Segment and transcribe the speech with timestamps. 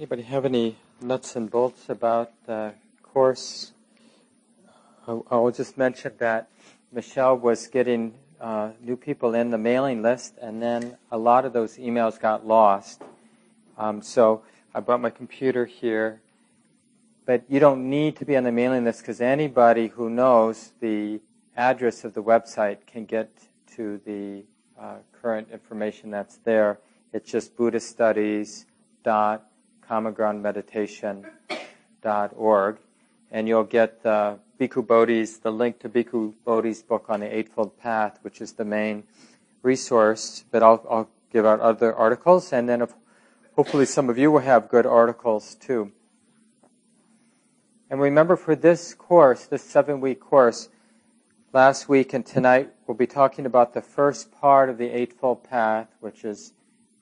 [0.00, 3.72] Anybody have any nuts and bolts about the course?
[5.06, 6.48] I'll just mention that
[6.90, 11.52] Michelle was getting uh, new people in the mailing list, and then a lot of
[11.52, 13.02] those emails got lost.
[13.76, 14.40] Um, so
[14.74, 16.22] I brought my computer here,
[17.26, 21.20] but you don't need to be on the mailing list because anybody who knows the
[21.58, 23.28] address of the website can get
[23.76, 24.44] to the
[24.80, 26.78] uh, current information that's there.
[27.12, 27.54] It's just
[29.90, 32.78] buddhiststudies.commongroundmeditation.org,
[33.30, 37.78] and you'll get the Bhikkhu Bodhi's, the link to Bhikkhu Bodhi's book on the Eightfold
[37.78, 39.04] Path, which is the main
[39.62, 40.44] resource.
[40.50, 42.86] But I'll, I'll give out other articles, and then
[43.56, 45.92] hopefully some of you will have good articles too.
[47.88, 50.68] And remember, for this course, this seven-week course,
[51.52, 55.88] last week and tonight we'll be talking about the first part of the Eightfold Path,
[55.98, 56.52] which is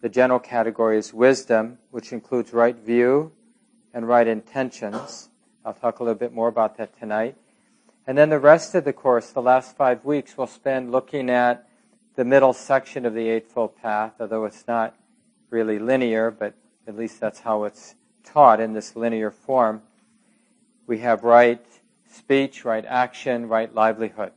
[0.01, 3.33] the general category is wisdom, which includes right view
[3.93, 5.29] and right intentions.
[5.65, 7.37] I'll talk a little bit more about that tonight.
[8.07, 11.69] And then the rest of the course, the last five weeks, we'll spend looking at
[12.15, 14.95] the middle section of the Eightfold Path, although it's not
[15.51, 16.55] really linear, but
[16.87, 19.83] at least that's how it's taught in this linear form.
[20.87, 21.65] We have right
[22.11, 24.33] speech, right action, right livelihood.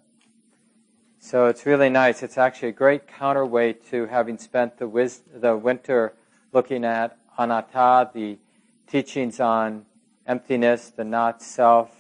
[1.24, 2.24] So it's really nice.
[2.24, 6.14] It's actually a great counterweight to having spent the, wis- the winter
[6.52, 8.40] looking at anatta, the
[8.88, 9.86] teachings on
[10.26, 11.92] emptiness, the not self,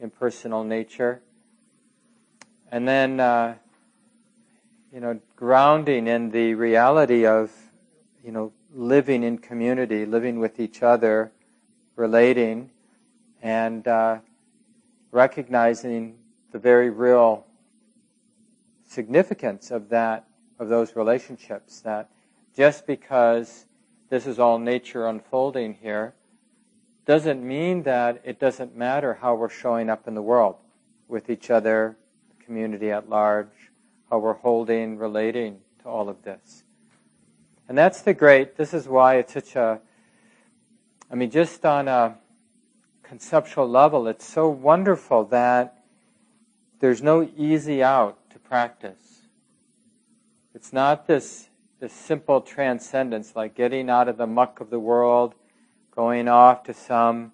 [0.00, 1.20] impersonal nature.
[2.72, 3.56] And then, uh,
[4.90, 7.52] you know, grounding in the reality of,
[8.24, 11.32] you know, living in community, living with each other,
[11.96, 12.70] relating,
[13.42, 14.20] and uh,
[15.12, 16.16] recognizing
[16.52, 17.46] the very real
[18.96, 20.24] significance of that,
[20.58, 21.80] of those relationships.
[21.80, 22.08] That
[22.56, 23.66] just because
[24.08, 26.14] this is all nature unfolding here,
[27.04, 30.56] doesn't mean that it doesn't matter how we're showing up in the world
[31.08, 31.96] with each other,
[32.36, 33.70] the community at large,
[34.10, 36.64] how we're holding, relating to all of this.
[37.68, 39.78] And that's the great, this is why it's such a,
[41.10, 42.16] I mean, just on a
[43.02, 45.84] conceptual level, it's so wonderful that
[46.80, 48.18] there's no easy out
[48.48, 49.22] practice.
[50.54, 51.48] It's not this,
[51.80, 55.34] this simple transcendence, like getting out of the muck of the world
[55.94, 57.32] going off to some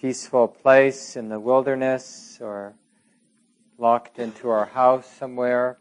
[0.00, 2.74] peaceful place in the wilderness or
[3.78, 5.78] locked into our house somewhere.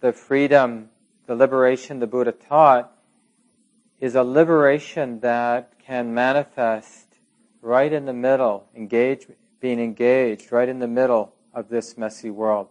[0.00, 0.90] The freedom,
[1.26, 2.92] the liberation the Buddha taught
[4.00, 7.06] is a liberation that can manifest
[7.62, 9.26] right in the middle, engage,
[9.60, 12.68] being engaged right in the middle of this messy world,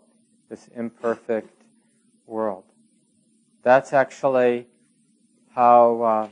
[0.49, 1.63] this imperfect
[2.25, 2.63] world.
[3.61, 4.67] That's actually
[5.53, 6.29] how, uh,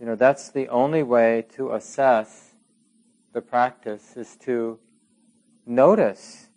[0.00, 2.54] you know, that's the only way to assess
[3.32, 4.78] the practice is to
[5.66, 6.48] notice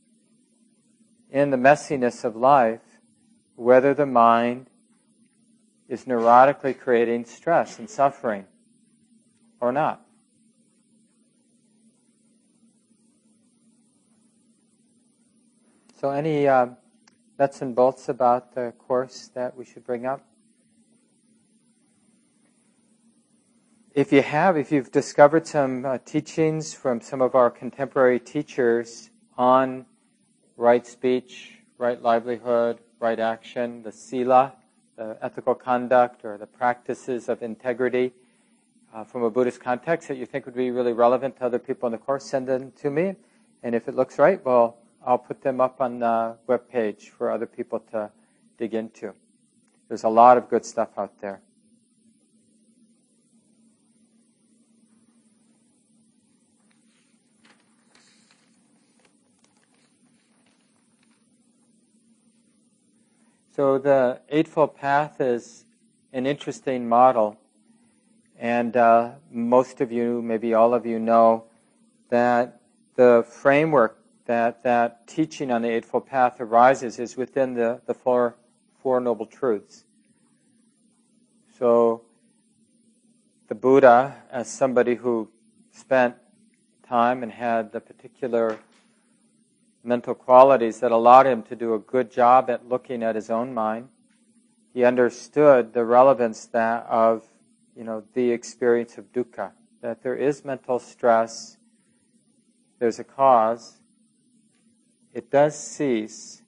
[1.29, 2.81] in the messiness of life
[3.55, 4.67] whether the mind
[5.89, 8.45] is neurotically creating stress and suffering
[9.59, 10.05] or not.
[15.99, 16.67] So, any uh,
[17.37, 20.23] nuts and bolts about the course that we should bring up?
[23.93, 29.09] if you have, if you've discovered some uh, teachings from some of our contemporary teachers
[29.37, 29.85] on
[30.55, 34.53] right speech, right livelihood, right action, the sila,
[34.95, 38.13] the ethical conduct, or the practices of integrity
[38.93, 41.87] uh, from a Buddhist context that you think would be really relevant to other people
[41.87, 43.15] in the course, send them to me.
[43.63, 47.31] And if it looks right, well, I'll put them up on the web page for
[47.31, 48.11] other people to
[48.57, 49.13] dig into.
[49.87, 51.41] There's a lot of good stuff out there.
[63.55, 65.65] So the Eightfold Path is
[66.13, 67.37] an interesting model,
[68.37, 71.43] and uh, most of you, maybe all of you, know
[72.09, 72.61] that
[72.95, 73.98] the framework
[74.29, 78.35] that that teaching on the Eightfold Path arises is within the, the four,
[78.77, 79.85] four Noble Truths.
[81.57, 82.03] So
[83.47, 85.31] the Buddha, as somebody who
[85.71, 86.13] spent
[86.87, 88.59] time and had the particular
[89.83, 93.51] mental qualities that allowed him to do a good job at looking at his own
[93.51, 93.89] mind.
[94.75, 97.23] He understood the relevance that of,
[97.75, 101.57] you know, the experience of dukkha, that there is mental stress,
[102.77, 103.78] there's a cause,
[105.13, 106.41] it does cease,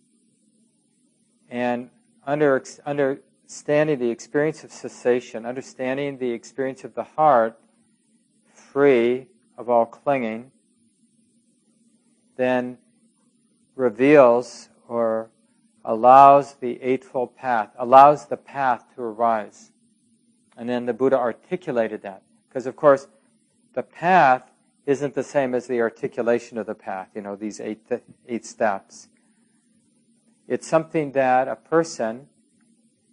[1.49, 1.89] and
[2.25, 3.21] under, under
[3.51, 7.59] understanding the experience of cessation, understanding the experience of the heart
[8.53, 9.27] free
[9.57, 10.49] of all clinging,
[12.37, 12.77] then
[13.75, 15.29] reveals or
[15.83, 19.71] allows the Eightfold Path, allows the path to arise.
[20.55, 22.21] And then the Buddha articulated that.
[22.47, 23.07] Because, of course,
[23.73, 24.49] the path
[24.85, 27.85] isn't the same as the articulation of the path, you know, these eight,
[28.27, 29.07] eight steps.
[30.47, 32.27] It's something that a person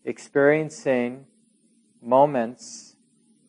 [0.04, 1.26] experiencing
[2.02, 2.96] moments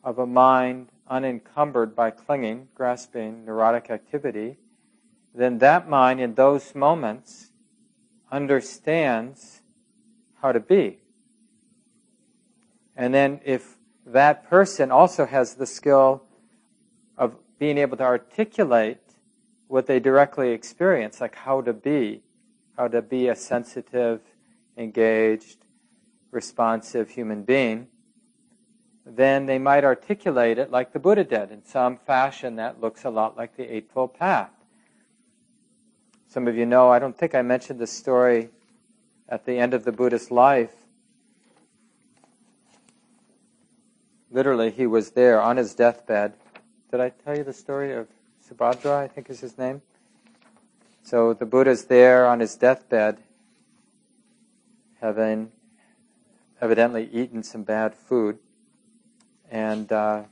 [0.03, 4.57] of a mind unencumbered by clinging, grasping, neurotic activity,
[5.33, 7.51] then that mind in those moments
[8.31, 9.61] understands
[10.41, 10.99] how to be.
[12.95, 16.23] And then if that person also has the skill
[17.59, 18.97] being able to articulate
[19.67, 22.23] what they directly experience, like how to be,
[22.77, 24.21] how to be a sensitive,
[24.77, 25.65] engaged,
[26.31, 27.87] responsive human being,
[29.05, 33.09] then they might articulate it like the Buddha did in some fashion that looks a
[33.09, 34.51] lot like the Eightfold Path.
[36.27, 38.49] Some of you know, I don't think I mentioned this story
[39.27, 40.73] at the end of the Buddha's life.
[44.31, 46.33] Literally, he was there on his deathbed.
[46.91, 48.07] Did I tell you the story of
[48.49, 49.81] Subhadra, I think is his name?
[51.03, 53.19] So the Buddha's there on his deathbed,
[54.99, 55.51] having
[56.59, 58.39] evidently eaten some bad food
[59.51, 60.23] and uh,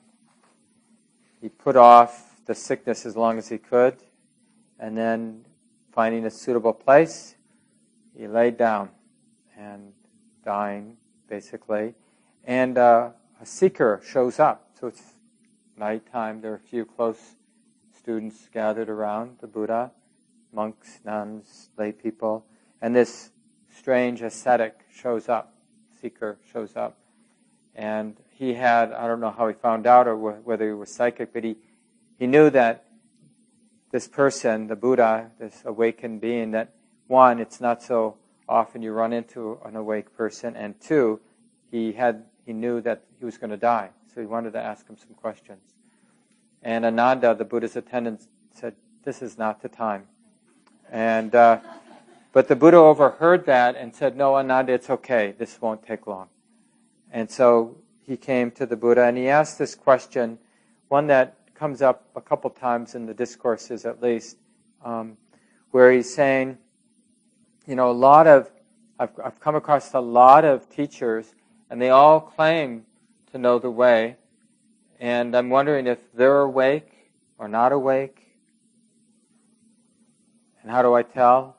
[1.41, 3.97] he put off the sickness as long as he could,
[4.79, 5.45] and then
[5.91, 7.35] finding a suitable place,
[8.17, 8.89] he laid down
[9.57, 9.93] and
[10.45, 11.93] dying, basically.
[12.45, 13.09] And uh,
[13.41, 14.69] a seeker shows up.
[14.79, 15.01] So it's
[15.77, 16.41] nighttime.
[16.41, 17.35] There are a few close
[17.95, 19.91] students gathered around the Buddha,
[20.51, 22.45] monks, nuns, lay people,
[22.81, 23.31] and this
[23.75, 25.53] strange ascetic shows up.
[26.01, 26.97] Seeker shows up,
[27.75, 31.33] and he had, I don't know how he found out or whether he was psychic,
[31.33, 31.57] but he,
[32.19, 32.85] he knew that
[33.91, 36.73] this person, the Buddha, this awakened being, that
[37.07, 41.19] one, it's not so often you run into an awake person, and two,
[41.71, 44.89] he had he knew that he was going to die, so he wanted to ask
[44.89, 45.75] him some questions.
[46.63, 48.73] And Ananda, the Buddha's attendant, said,
[49.03, 50.07] "This is not the time."
[50.91, 51.59] And uh,
[52.33, 55.35] but the Buddha overheard that and said, "No, Ananda, it's okay.
[55.37, 56.29] This won't take long."
[57.11, 60.39] And so he came to the Buddha and he asked this question,
[60.87, 64.37] one that comes up a couple times in the discourses at least,
[64.83, 65.15] um,
[65.69, 66.57] where he's saying,
[67.67, 68.49] you know, a lot of,
[68.97, 71.35] I've, I've come across a lot of teachers
[71.69, 72.87] and they all claim
[73.31, 74.17] to know the way,
[74.99, 76.91] and I'm wondering if they're awake
[77.37, 78.23] or not awake.
[80.61, 81.57] And how do I tell?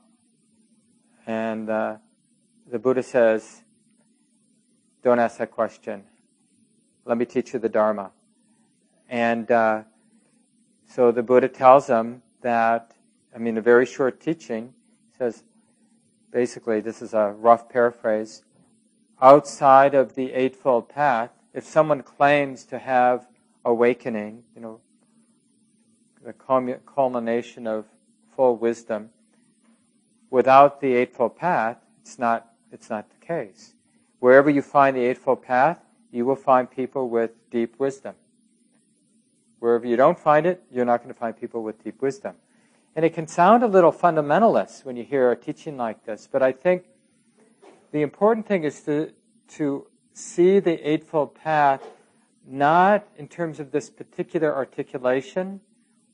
[1.26, 1.96] And uh,
[2.70, 3.62] the Buddha says,
[5.02, 6.04] don't ask that question.
[7.04, 8.10] Let me teach you the Dharma.
[9.08, 9.82] And uh,
[10.86, 12.94] so the Buddha tells them that,
[13.34, 14.74] I mean, a very short teaching
[15.16, 15.44] says,
[16.30, 18.42] basically, this is a rough paraphrase.
[19.20, 23.26] Outside of the Eightfold Path, if someone claims to have
[23.64, 24.80] awakening, you know,
[26.24, 27.84] the culmination of
[28.36, 29.10] full wisdom,
[30.30, 33.74] without the Eightfold Path, it's not, it's not the case.
[34.20, 35.80] Wherever you find the Eightfold Path,
[36.12, 38.14] you will find people with deep wisdom.
[39.58, 42.36] Wherever you don't find it, you're not going to find people with deep wisdom.
[42.94, 46.40] And it can sound a little fundamentalist when you hear a teaching like this, but
[46.40, 46.84] I think
[47.90, 49.10] the important thing is to,
[49.56, 49.87] to
[50.18, 51.86] see the Eightfold Path
[52.46, 55.60] not in terms of this particular articulation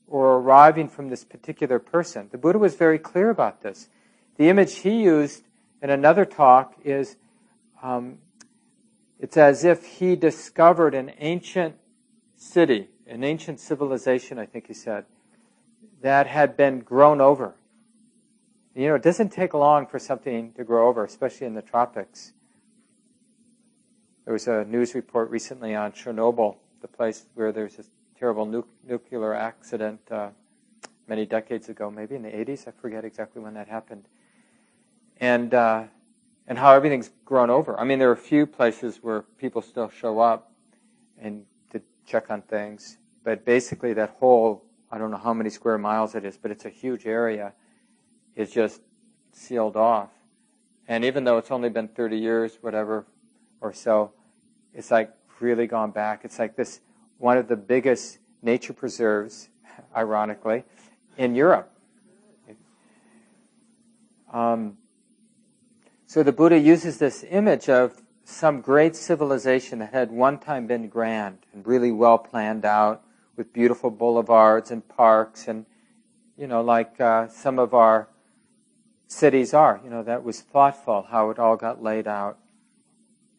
[0.07, 2.27] or arriving from this particular person.
[2.31, 3.89] The Buddha was very clear about this.
[4.37, 5.43] The image he used
[5.81, 7.15] in another talk is
[7.81, 8.19] um,
[9.19, 11.75] it's as if he discovered an ancient
[12.35, 15.05] city, an ancient civilization, I think he said,
[16.01, 17.55] that had been grown over.
[18.75, 22.33] You know, it doesn't take long for something to grow over, especially in the tropics.
[24.25, 28.45] There was a news report recently on Chernobyl, the place where there was this terrible
[28.45, 30.29] nu- nuclear accident uh,
[31.07, 32.67] many decades ago, maybe in the 80s.
[32.67, 34.05] I forget exactly when that happened.
[35.19, 35.83] And uh,
[36.47, 37.79] and how everything's grown over.
[37.79, 40.51] I mean, there are a few places where people still show up
[41.19, 45.77] and to check on things, but basically that whole, I don't know how many square
[45.77, 47.53] miles it is, but it's a huge area,
[48.35, 48.81] is just
[49.31, 50.09] sealed off.
[50.87, 53.05] And even though it's only been 30 years, whatever,
[53.65, 54.11] or so,
[54.73, 56.21] it's like really gone back.
[56.23, 56.81] It's like this,
[57.17, 59.49] one of the biggest nature preserves,
[59.95, 60.63] ironically,
[61.17, 61.71] in Europe.
[64.31, 64.77] Um,
[66.05, 70.87] so the Buddha uses this image of some great civilization that had one time been
[70.89, 73.03] grand and really well planned out
[73.35, 75.65] with beautiful boulevards and parks and,
[76.37, 78.09] you know, like uh, some of our
[79.07, 79.79] cities are.
[79.83, 82.37] You know, that was thoughtful how it all got laid out.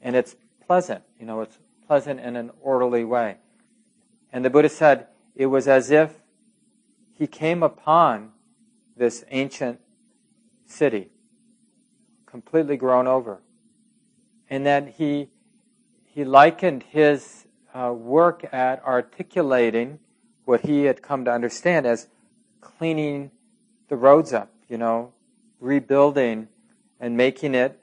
[0.06, 1.58] And it's pleasant, you know, it's
[1.88, 3.38] pleasant in an orderly way.
[4.32, 6.20] And the Buddha said it was as if
[7.12, 8.30] he came upon
[8.96, 9.80] this ancient
[10.64, 11.08] city,
[12.24, 13.40] completely grown over.
[14.48, 15.28] And then he,
[16.04, 19.98] he likened his uh, work at articulating
[20.44, 22.06] what he had come to understand as
[22.60, 23.32] cleaning
[23.88, 25.14] the roads up, you know,
[25.58, 26.46] rebuilding
[27.00, 27.80] and making it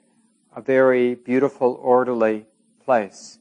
[0.54, 2.46] a very beautiful, orderly
[2.84, 3.38] place.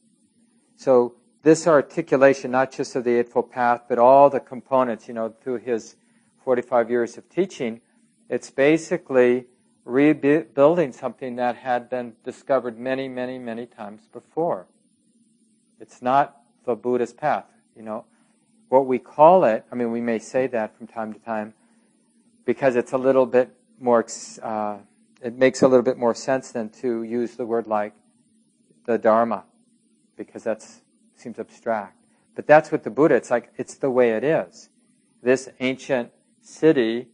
[0.75, 5.33] So this articulation, not just of the Eightfold Path, but all the components, you know,
[5.41, 5.95] through his
[6.43, 7.81] 45 years of teaching,
[8.29, 9.45] it's basically
[9.85, 14.67] rebuilding something that had been discovered many, many, many times before.
[15.79, 18.05] It's not the Buddha's path, you know.
[18.69, 21.53] What we call it, I mean, we may say that from time to time
[22.45, 24.05] because it's a little bit more,
[24.41, 24.77] uh,
[25.23, 27.93] it makes a little bit more sense than to use the word like
[28.85, 29.45] the Dharma
[30.17, 30.61] because that
[31.15, 31.97] seems abstract.
[32.35, 34.69] But that's what the Buddha, it's like, it's the way it is.
[35.21, 36.11] This ancient
[36.41, 37.07] city,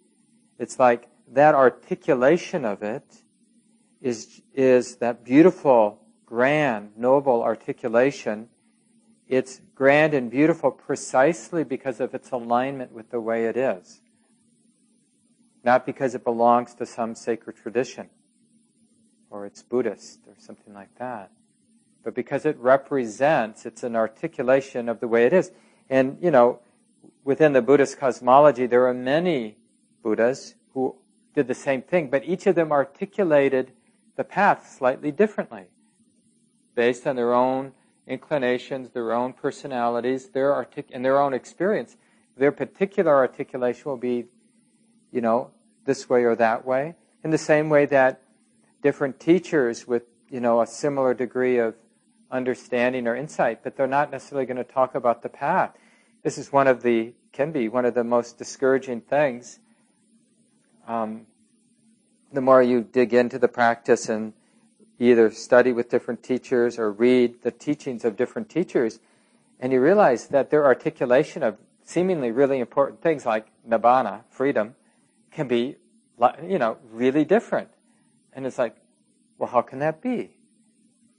[0.57, 3.03] it's like that articulation of it
[4.01, 8.49] is, is that beautiful, grand, noble articulation.
[9.27, 14.01] It's grand and beautiful precisely because of its alignment with the way it is
[15.69, 18.09] not because it belongs to some sacred tradition
[19.29, 21.29] or it's Buddhist or something like that,
[22.03, 25.51] but because it represents, it's an articulation of the way it is.
[25.88, 26.61] And, you know,
[27.23, 29.57] within the Buddhist cosmology, there are many
[30.01, 30.95] Buddhas who
[31.35, 33.71] did the same thing, but each of them articulated
[34.15, 35.65] the path slightly differently
[36.73, 37.73] based on their own
[38.07, 41.95] inclinations, their own personalities, their artic- and their own experience.
[42.35, 44.29] Their particular articulation will be
[45.11, 45.51] you know,
[45.89, 46.93] this way or that way.
[47.24, 48.22] In the same way that
[48.84, 51.74] different teachers with, you know, a similar degree of
[52.29, 55.75] understanding or insight, but they're not necessarily going to talk about the path.
[56.22, 59.58] This is one of the, can be one of the most discouraging things.
[60.88, 61.25] Um,
[62.31, 64.34] the more you dig into the practice and
[65.00, 69.00] either study with different teachers or read the teachings of different teachers,
[69.60, 74.75] and you realize that their articulation of seemingly really important things like nibbana, freedom,
[75.31, 75.77] can be,
[76.48, 77.69] you know, really different.
[78.33, 78.75] And it's like,
[79.38, 80.31] well, how can that be?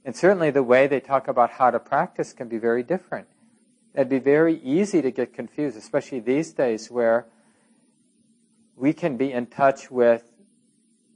[0.03, 3.27] And certainly the way they talk about how to practice can be very different.
[3.93, 7.27] It'd be very easy to get confused, especially these days where
[8.75, 10.23] we can be in touch with,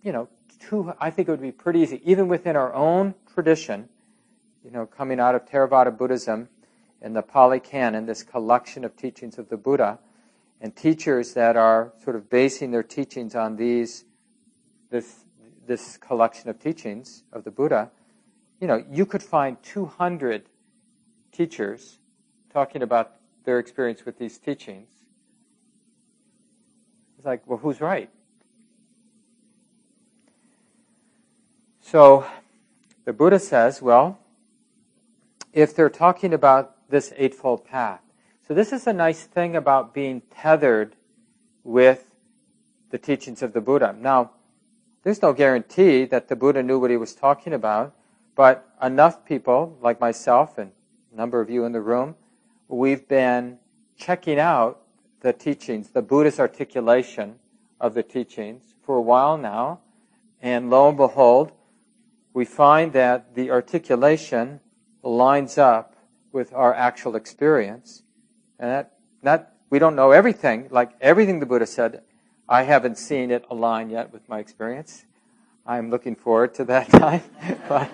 [0.04, 0.28] you know,
[0.60, 3.90] two, I think it would be pretty easy, even within our own tradition,
[4.64, 6.50] you know, coming out of Theravada Buddhism
[7.02, 10.00] and the Pali Canon, this collection of teachings of the Buddha,
[10.62, 14.06] and teachers that are sort of basing their teachings on these
[14.90, 15.26] this
[15.68, 17.92] this collection of teachings of the Buddha,
[18.60, 20.44] you know, you could find 200
[21.32, 22.00] teachers
[22.52, 24.90] talking about their experience with these teachings.
[27.18, 28.10] It's like, well, who's right?
[31.82, 32.26] So
[33.06, 34.20] the Buddha says, well,
[35.54, 38.02] if they're talking about this Eightfold Path,
[38.48, 40.96] so this is a nice thing about being tethered
[41.64, 42.12] with
[42.92, 43.96] the teachings of the Buddha.
[44.00, 44.32] Now,
[45.04, 47.96] there's no guarantee that the Buddha knew what he was talking about,
[48.36, 50.72] but enough people, like myself and
[51.12, 52.16] a number of you in the room,
[52.68, 53.58] we've been
[53.98, 54.82] checking out
[55.22, 57.40] the teachings, the Buddhist articulation
[57.80, 59.80] of the teachings for a while now,
[60.42, 61.52] and lo and behold,
[62.34, 64.60] we find that the articulation
[65.02, 65.96] lines up
[66.32, 68.04] with our actual experience.
[68.60, 72.02] And that, not, we don't know everything, like everything the Buddha said.
[72.48, 75.06] I haven't seen it align yet with my experience.
[75.66, 77.24] I'm looking forward to that time,
[77.68, 77.90] but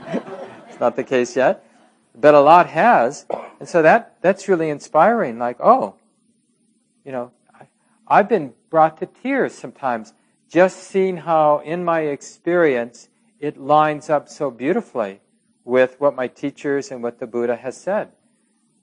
[0.69, 1.65] it's not the case yet.
[2.13, 3.25] But a lot has.
[3.59, 5.39] And so that, that's really inspiring.
[5.39, 5.95] Like, oh,
[7.05, 7.67] you know, I,
[8.07, 10.13] I've been brought to tears sometimes
[10.49, 13.07] just seeing how in my experience
[13.39, 15.21] it lines up so beautifully
[15.63, 18.11] with what my teachers and what the Buddha has said.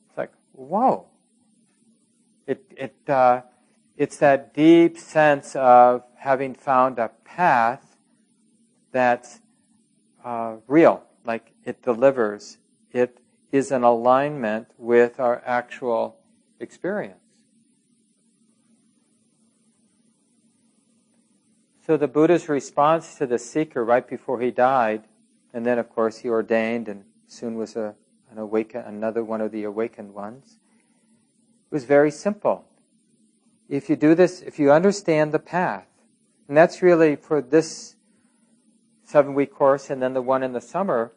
[0.09, 1.08] It's like, whoa,
[2.49, 3.43] it, it, uh,
[3.97, 7.99] it's that deep sense of having found a path
[8.91, 9.41] that's
[10.25, 12.57] uh, real, like it delivers.
[12.91, 13.19] It
[13.53, 16.17] is in alignment with our actual
[16.59, 17.19] experience.
[21.87, 25.05] So the Buddha's response to the seeker right before he died,
[25.53, 27.95] and then of course he ordained and soon was a,
[28.31, 30.58] an awaken, another one of the awakened ones.
[31.71, 32.65] It was very simple.
[33.69, 35.87] If you do this, if you understand the path,
[36.49, 37.97] and that's really for this
[39.05, 41.13] seven week course and then the one in the summer,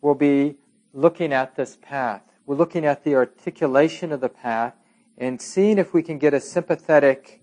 [0.00, 0.54] we'll be
[0.92, 2.22] looking at this path.
[2.46, 4.74] We're looking at the articulation of the path
[5.18, 7.42] and seeing if we can get a sympathetic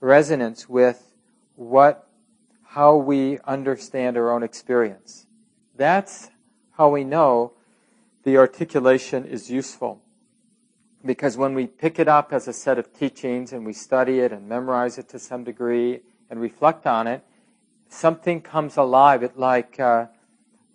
[0.00, 1.14] resonance with
[1.56, 2.10] what,
[2.64, 5.26] how we understand our own experience.
[5.74, 6.28] That's
[6.72, 7.52] how we know
[8.24, 10.02] the articulation is useful.
[11.04, 14.32] Because when we pick it up as a set of teachings and we study it
[14.32, 17.22] and memorize it to some degree and reflect on it,
[17.88, 19.22] something comes alive.
[19.22, 20.06] It like uh,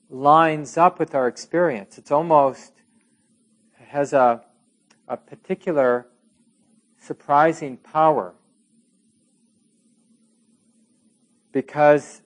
[0.10, 1.98] lines up with our experience.
[1.98, 2.74] It's almost
[3.80, 4.44] it has a,
[5.08, 6.08] a particular
[7.00, 8.36] surprising power
[11.52, 12.22] because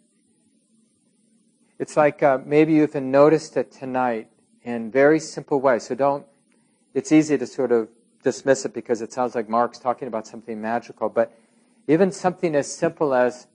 [1.79, 4.27] it's like uh, maybe you've noticed it tonight
[4.63, 5.83] in very simple ways.
[5.83, 6.25] So don't.
[6.93, 7.89] It's easy to sort of
[8.23, 11.37] dismiss it because it sounds like Mark's talking about something magical, but
[11.87, 13.47] even something as simple as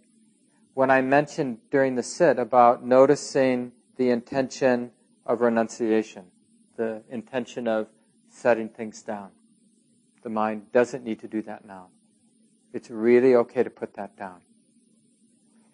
[0.74, 4.92] when I mentioned during the sit about noticing the intention
[5.26, 6.26] of renunciation,
[6.76, 7.88] the intention of
[8.28, 9.30] setting things down.
[10.22, 11.88] The mind doesn't need to do that now.
[12.72, 14.40] It's really okay to put that down.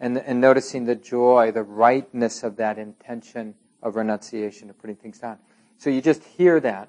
[0.01, 5.19] And, and noticing the joy, the rightness of that intention of renunciation, of putting things
[5.19, 5.39] down.
[5.79, 6.89] So you just hear that,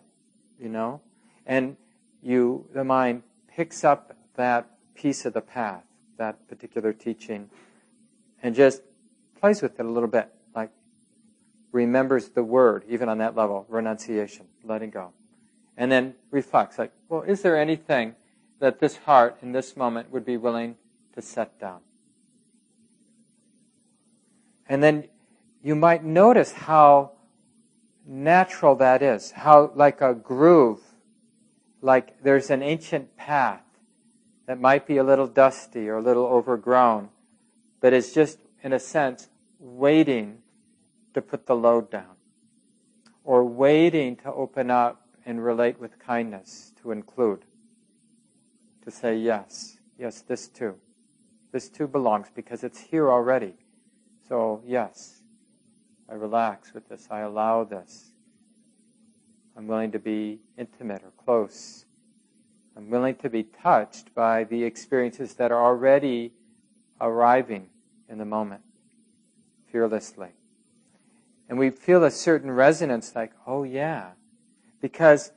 [0.60, 1.02] you know,
[1.46, 1.78] and
[2.22, 5.84] you, the mind picks up that piece of the path,
[6.18, 7.50] that particular teaching,
[8.42, 8.82] and just
[9.40, 10.72] plays with it a little bit, like
[11.72, 15.12] remembers the word, even on that level, renunciation, letting go.
[15.78, 18.16] And then reflects, like, well, is there anything
[18.60, 20.78] that this heart in this moment would be willing
[21.14, 21.82] to set down?
[24.68, 25.10] And then
[25.62, 27.12] you might notice how
[28.06, 30.82] natural that is, how like a groove,
[31.82, 33.62] like there's an ancient path
[34.48, 37.10] that might be a little dusty or a little overgrown,
[37.82, 40.40] but is just, in a sense, waiting
[41.14, 42.16] to put the load down
[43.24, 47.44] or waiting to open up and relate with kindness, to include,
[48.84, 50.76] to say, yes, yes, this too.
[51.52, 53.56] This too belongs because it's here already.
[54.28, 55.15] So, yes,
[56.10, 57.08] I relax with this.
[57.10, 58.12] I allow this.
[59.58, 61.86] I'm willing to be intimate or close.
[62.76, 66.34] I'm willing to be touched by the experiences that are already
[67.00, 67.70] arriving
[68.10, 68.62] in the moment,
[69.72, 70.30] fearlessly.
[71.48, 74.12] And we feel a certain resonance like, oh yeah.
[74.82, 75.32] Because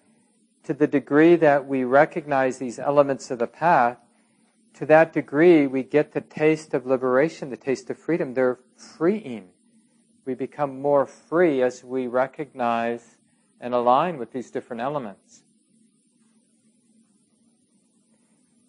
[0.65, 3.99] to the degree that we recognize these elements of the path,
[4.75, 8.35] to that degree we get the taste of liberation, the taste of freedom.
[8.35, 9.49] They're freeing.
[10.29, 13.17] We become more free as we recognize
[13.63, 15.43] and align with these different elements.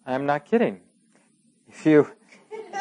[0.06, 0.80] I'm not kidding.
[1.68, 2.10] If you,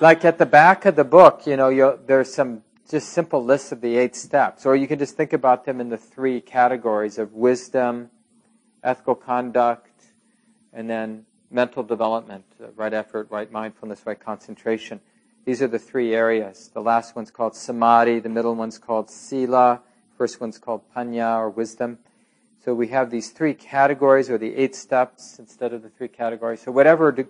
[0.00, 3.80] like at the back of the book, you know, there's some just simple lists of
[3.80, 7.32] the eight steps, or you can just think about them in the three categories of
[7.32, 8.10] wisdom,
[8.84, 10.04] ethical conduct,
[10.72, 15.00] and then mental development, uh, right effort, right mindfulness, right concentration.
[15.44, 16.70] These are the three areas.
[16.72, 19.80] The last one's called samadhi, the middle one's called sila,
[20.16, 21.98] first one's called panya or wisdom.
[22.64, 26.60] So we have these three categories or the eight steps instead of the three categories.
[26.62, 27.26] So whatever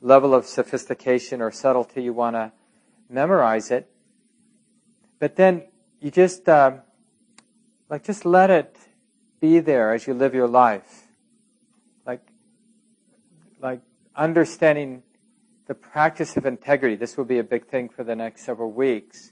[0.00, 2.52] level of sophistication or subtlety you want to
[3.08, 3.90] memorize it,
[5.18, 5.64] but then
[6.00, 6.72] you just uh,
[7.88, 8.76] like just let it
[9.40, 11.08] be there as you live your life,
[12.06, 12.24] like
[13.60, 13.80] like
[14.14, 15.02] understanding
[15.70, 16.96] the practice of integrity.
[16.96, 19.30] This will be a big thing for the next several weeks.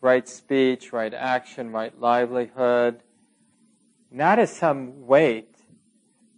[0.00, 3.02] Right speech, right action, right livelihood.
[4.12, 5.56] Not as some weight,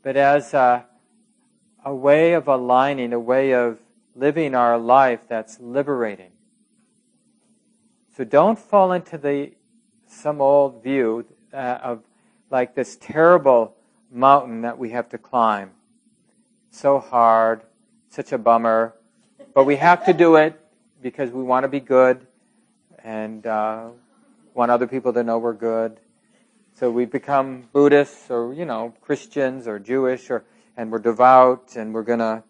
[0.03, 0.87] but as a,
[1.85, 3.81] a way of aligning, a way of
[4.17, 6.33] living our life that's liberating.
[8.17, 9.53] So don't fall into the
[10.07, 12.03] some old view uh, of
[12.49, 13.77] like this terrible
[14.11, 15.73] mountain that we have to climb.
[16.71, 17.61] So hard,
[18.09, 18.95] such a bummer.
[19.55, 20.59] But we have to do it
[21.03, 22.27] because we want to be good
[23.05, 23.89] and uh,
[24.55, 25.99] want other people to know we're good.
[26.75, 30.45] So we become Buddhists or, you know, Christians or Jewish or,
[30.77, 32.45] and we're devout and we're gonna,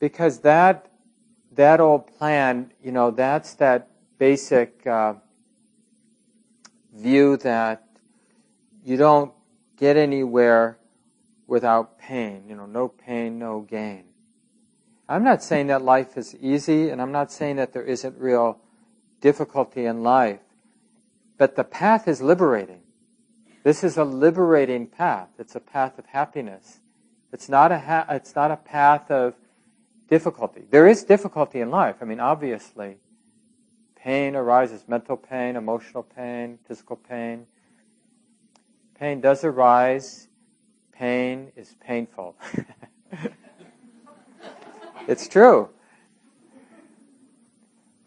[0.00, 0.90] because that,
[1.52, 5.14] that old plan, you know, that's that basic uh,
[6.92, 7.86] view that
[8.84, 9.32] you don't
[9.76, 10.76] get anywhere
[11.46, 12.44] without pain.
[12.48, 14.04] You know, no pain, no gain.
[15.08, 18.58] I'm not saying that life is easy, and I'm not saying that there isn't real
[19.20, 20.40] difficulty in life.
[21.36, 22.80] But the path is liberating.
[23.64, 25.28] This is a liberating path.
[25.38, 26.80] It's a path of happiness.
[27.32, 29.34] It's not a, ha- it's not a path of
[30.08, 30.64] difficulty.
[30.70, 31.96] There is difficulty in life.
[32.00, 32.98] I mean, obviously,
[33.96, 37.46] pain arises mental pain, emotional pain, physical pain.
[38.98, 40.28] Pain does arise.
[40.92, 42.36] Pain is painful.
[45.06, 45.70] it's true.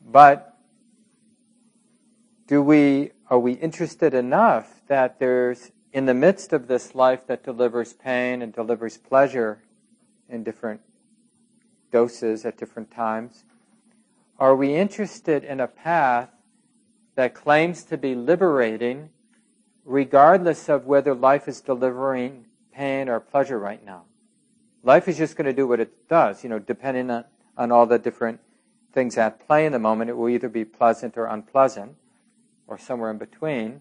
[0.10, 0.58] But
[2.48, 7.44] do we are we interested enough that there's in the midst of this life that
[7.44, 9.62] delivers pain and delivers pleasure
[10.30, 10.82] in different
[11.92, 13.44] doses at different times
[14.40, 16.30] are we interested in a path
[17.16, 19.10] that claims to be liberating
[19.84, 24.04] regardless of whether life is delivering pain or pleasure right now
[24.88, 27.26] life is just going to do what it does you know depending on,
[27.58, 28.40] on all the different
[28.98, 31.96] things at play in the moment, it will either be pleasant or unpleasant,
[32.66, 33.80] or somewhere in between.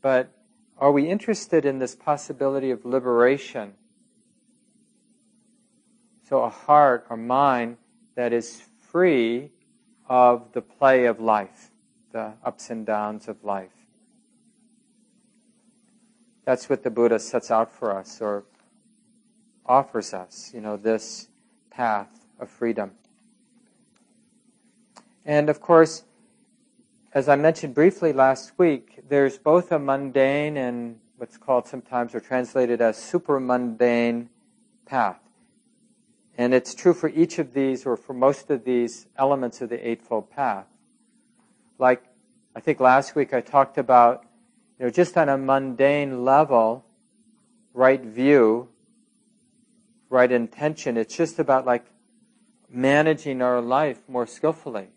[0.00, 0.32] But
[0.78, 3.74] are we interested in this possibility of liberation?
[6.28, 7.76] So, a heart or mind
[8.14, 9.50] that is free
[10.08, 11.72] of the play of life,
[12.12, 13.70] the ups and downs of life.
[16.44, 18.44] That's what the Buddha sets out for us or
[19.72, 21.28] offers us, you know, this
[21.70, 22.90] path of freedom.
[25.24, 26.04] And of course,
[27.14, 32.20] as I mentioned briefly last week, there's both a mundane and what's called sometimes or
[32.20, 34.28] translated as super mundane
[34.84, 35.20] path.
[36.36, 39.88] And it's true for each of these or for most of these elements of the
[39.88, 40.66] Eightfold Path.
[41.78, 42.02] Like,
[42.54, 44.26] I think last week I talked about,
[44.78, 46.84] you know, just on a mundane level,
[47.72, 48.68] right view,
[50.12, 51.86] right intention, it's just about like
[52.68, 54.88] managing our life more skillfully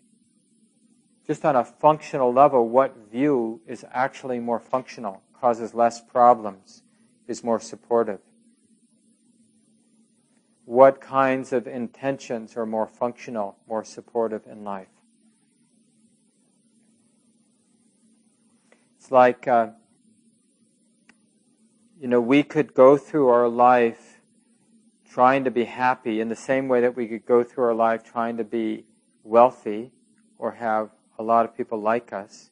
[1.26, 6.82] just on a functional level, what view is actually more functional, causes less problems,
[7.26, 8.20] is more supportive?
[10.64, 14.88] What kinds of intentions are more functional, more supportive in life?
[18.98, 19.70] It's like, uh,
[22.00, 24.05] you know, we could go through our life
[25.16, 28.04] trying to be happy in the same way that we could go through our life
[28.04, 28.84] trying to be
[29.24, 29.90] wealthy
[30.36, 32.50] or have a lot of people like us.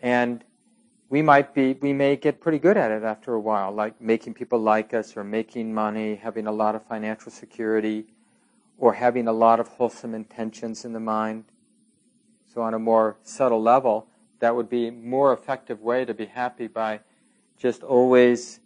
[0.00, 0.42] And
[1.10, 4.32] we might be, we may get pretty good at it after a while, like making
[4.32, 8.06] people like us or making money, having a lot of financial security,
[8.78, 11.44] or having a lot of wholesome intentions in the mind.
[12.54, 14.06] So on a more subtle level,
[14.38, 17.00] that would be a more effective way to be happy by
[17.58, 18.60] just always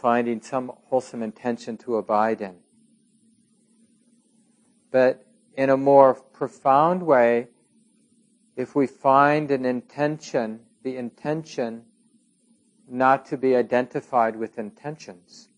[0.00, 2.54] finding some wholesome intention to abide in.
[4.92, 7.48] But in a more profound way,
[8.56, 11.82] if we find an intention, the intention
[12.88, 15.48] not to be identified with intentions.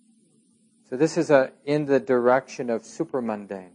[0.89, 3.73] So this is a in the direction of supermundane.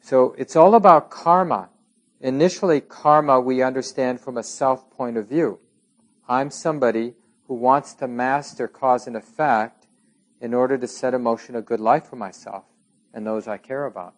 [0.00, 1.70] So it's all about karma.
[2.20, 5.60] Initially, karma we understand from a self point of view.
[6.28, 7.14] I'm somebody
[7.52, 9.86] who wants to master cause and effect
[10.40, 12.64] in order to set in motion a good life for myself
[13.12, 14.14] and those I care about.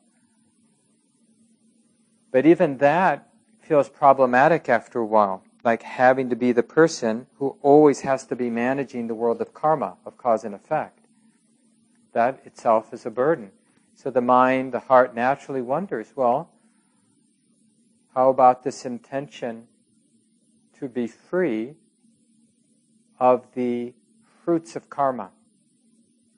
[2.31, 7.57] But even that feels problematic after a while, like having to be the person who
[7.61, 11.01] always has to be managing the world of karma, of cause and effect.
[12.13, 13.51] That itself is a burden.
[13.97, 16.51] So the mind, the heart naturally wonders, well,
[18.15, 19.67] how about this intention
[20.79, 21.75] to be free
[23.19, 23.95] of the
[24.45, 25.31] fruits of karma?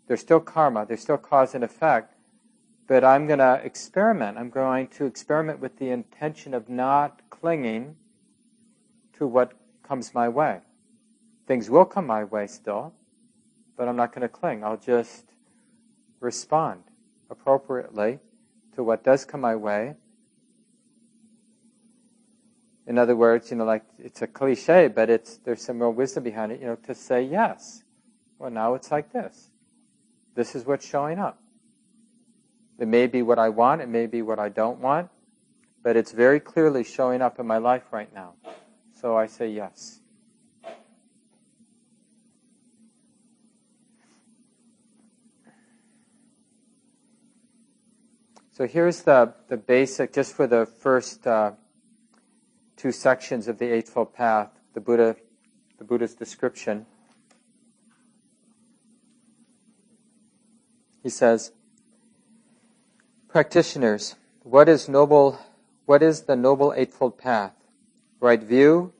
[0.06, 2.14] There's still karma, there's still cause and effect,
[2.86, 4.38] but I'm going to experiment.
[4.38, 7.96] I'm going to experiment with the intention of not clinging
[9.14, 10.60] to what comes my way.
[11.46, 12.92] Things will come my way still,
[13.76, 14.62] but I'm not going to cling.
[14.62, 15.24] I'll just
[16.20, 16.82] respond
[17.30, 18.20] appropriately
[18.74, 19.94] to what does come my way.
[22.86, 26.22] In other words, you know, like it's a cliche, but it's there's some real wisdom
[26.22, 26.60] behind it.
[26.60, 27.82] You know, to say yes.
[28.38, 29.50] Well, now it's like this.
[30.34, 31.40] This is what's showing up.
[32.78, 35.08] It may be what I want, it may be what I don't want,
[35.82, 38.34] but it's very clearly showing up in my life right now.
[39.00, 40.00] So I say yes.
[48.52, 51.52] So here's the, the basic, just for the first uh,
[52.76, 55.16] two sections of the Eightfold Path, the Buddha,
[55.78, 56.86] the Buddha's description.
[61.02, 61.52] He says,
[63.28, 65.38] Practitioners, what is noble
[65.86, 67.54] what is the Noble Eightfold Path?
[68.18, 68.92] Right view,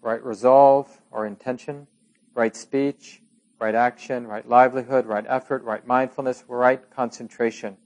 [0.00, 1.86] right resolve or intention,
[2.34, 3.20] right speech,
[3.60, 7.76] right action, right livelihood, right effort, right mindfulness, right concentration.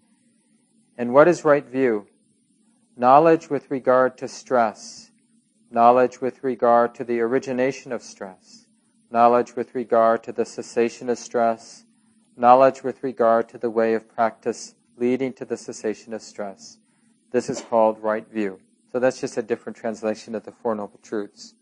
[0.96, 2.07] And what is right view?
[2.96, 5.11] Knowledge with regard to stress,
[5.70, 8.66] knowledge with regard to the origination of stress,
[9.11, 11.85] knowledge with regard to the cessation of stress,
[12.37, 16.79] knowledge with regard to the way of practice leading to the cessation of stress.
[17.31, 18.61] This is called right view.
[18.92, 21.55] So that's just a different translation of the Four Noble Truths.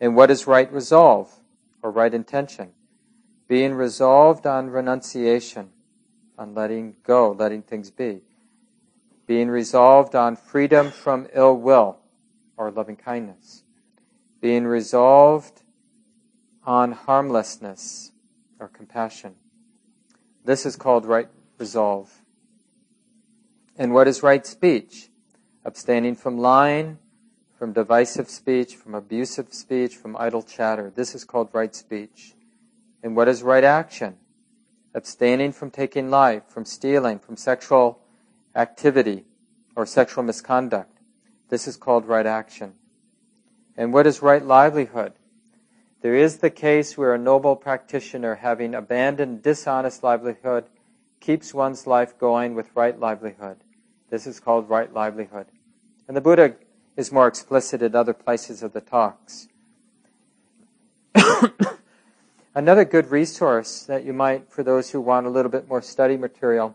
[0.00, 1.40] And what is right resolve
[1.82, 2.70] or right intention?
[3.48, 5.70] Being resolved on renunciation,
[6.38, 8.20] on letting go, letting things be.
[9.26, 11.98] Being resolved on freedom from ill will
[12.56, 13.62] or loving kindness.
[14.40, 15.62] Being resolved
[16.64, 18.12] on harmlessness
[18.58, 19.34] or compassion.
[20.44, 22.22] This is called right resolve.
[23.76, 25.08] And what is right speech?
[25.64, 26.98] Abstaining from lying,
[27.58, 30.92] from divisive speech, from abusive speech, from idle chatter.
[30.94, 32.34] This is called right speech.
[33.02, 34.16] And what is right action?
[34.94, 38.00] Abstaining from taking life, from stealing, from sexual
[38.54, 39.24] activity
[39.74, 40.95] or sexual misconduct.
[41.48, 42.74] This is called right action.
[43.76, 45.12] And what is right livelihood?
[46.00, 50.66] There is the case where a noble practitioner, having abandoned dishonest livelihood,
[51.20, 53.56] keeps one's life going with right livelihood.
[54.10, 55.46] This is called right livelihood.
[56.06, 56.54] And the Buddha
[56.96, 59.48] is more explicit at other places of the talks.
[62.54, 66.16] Another good resource that you might, for those who want a little bit more study
[66.16, 66.74] material,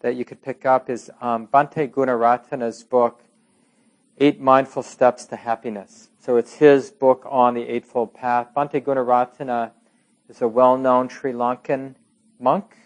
[0.00, 3.22] that you could pick up is um, Bhante Gunaratana's book,
[4.22, 6.10] Eight Mindful Steps to Happiness.
[6.18, 8.48] So it's his book on the Eightfold Path.
[8.54, 9.70] Bhante Gunaratana
[10.28, 11.94] is a well-known Sri Lankan
[12.38, 12.76] monk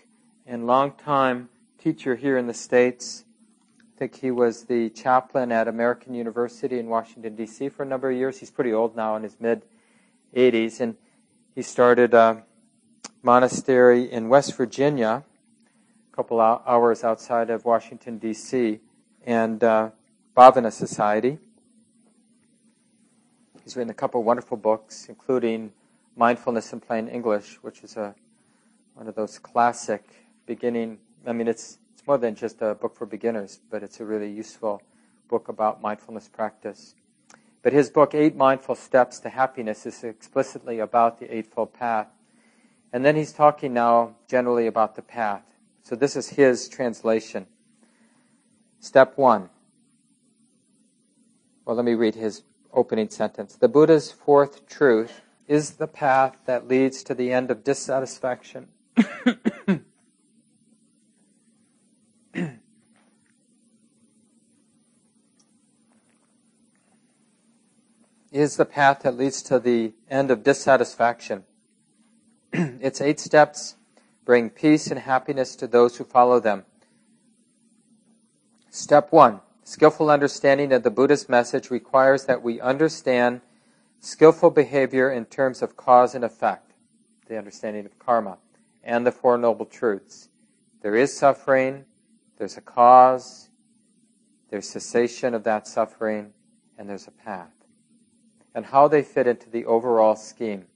[0.47, 3.25] and long-time teacher here in the States.
[3.81, 7.69] I think he was the chaplain at American University in Washington, D.C.
[7.69, 8.39] for a number of years.
[8.39, 9.63] He's pretty old now, in his mid
[10.37, 10.79] 80s.
[10.79, 10.97] And
[11.53, 12.45] he started a
[13.25, 15.25] monastery in West Virginia,
[16.13, 18.79] a couple hours outside of Washington, D.C.,
[19.27, 19.91] and uh,
[20.37, 21.39] Bhavana Society.
[23.63, 25.73] He's written a couple wonderful books, including
[26.17, 28.17] Mindfulness in Plain English, which is a,
[28.95, 30.05] one of those classic
[30.45, 34.05] beginning, I mean, it's it's more than just a book for beginners, but it's a
[34.05, 34.83] really useful
[35.29, 36.97] book about mindfulness practice.
[37.63, 42.09] But his book, Eight Mindful Steps to Happiness, is explicitly about the Eightfold Path.
[42.93, 45.45] And then he's talking now generally about the path.
[45.83, 47.47] So this is his translation.
[48.81, 49.49] Step one.
[51.65, 53.55] Well, let me read his opening sentence.
[53.55, 58.69] The Buddha's fourth truth is the path that leads to the end of dissatisfaction.
[68.31, 71.45] is the path that leads to the end of dissatisfaction.
[72.53, 73.77] its eight steps
[74.27, 76.65] bring peace and happiness to those who follow them.
[78.71, 83.41] Step one skillful understanding of the Buddha's message requires that we understand
[84.01, 86.75] skillful behavior in terms of cause and effect,
[87.27, 88.39] the understanding of karma,
[88.83, 90.29] and the Four Noble Truths.
[90.83, 91.87] There is suffering,
[92.39, 93.49] there's a cause,
[94.51, 96.33] there's cessation of that suffering,
[96.79, 97.51] and there's a path
[98.55, 100.67] and how they fit into the overall scheme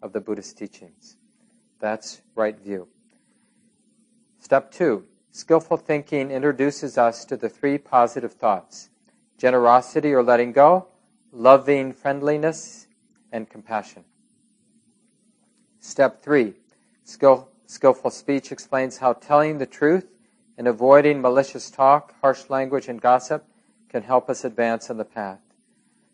[0.00, 1.16] of the Buddhist teachings.
[1.80, 2.88] That's right view.
[4.38, 8.88] Step two skillful thinking introduces us to the three positive thoughts
[9.36, 10.86] generosity or letting go,
[11.32, 12.86] loving friendliness,
[13.32, 14.04] and compassion.
[15.80, 16.54] Step three
[17.02, 20.06] skill, skillful speech explains how telling the truth
[20.56, 23.44] and avoiding malicious talk, harsh language, and gossip
[23.88, 25.40] can help us advance on the path.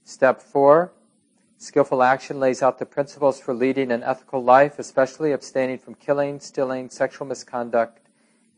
[0.03, 0.93] Step four
[1.59, 6.41] Skillful action lays out the principles for leading an ethical life, especially abstaining from killing,
[6.41, 8.00] stealing, sexual misconduct,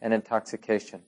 [0.03, 1.01] and intoxication.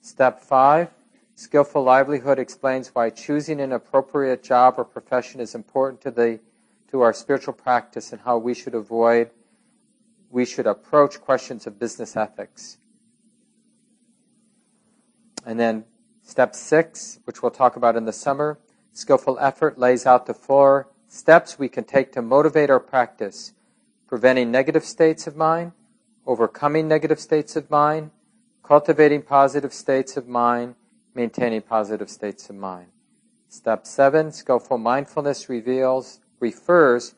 [0.00, 0.88] Step five,
[1.36, 6.40] skillful livelihood explains why choosing an appropriate job or profession is important to the
[6.90, 9.30] to our spiritual practice and how we should avoid
[10.30, 12.78] we should approach questions of business ethics.
[15.46, 15.84] And then
[16.22, 18.58] step six, which we'll talk about in the summer,
[18.92, 23.54] skillful effort lays out the four steps we can take to motivate our practice,
[24.06, 25.72] preventing negative states of mind,
[26.28, 28.10] overcoming negative states of mind,
[28.62, 30.74] cultivating positive states of mind,
[31.14, 32.88] maintaining positive states of mind.
[33.48, 37.14] Step seven, skillful mindfulness reveals, refers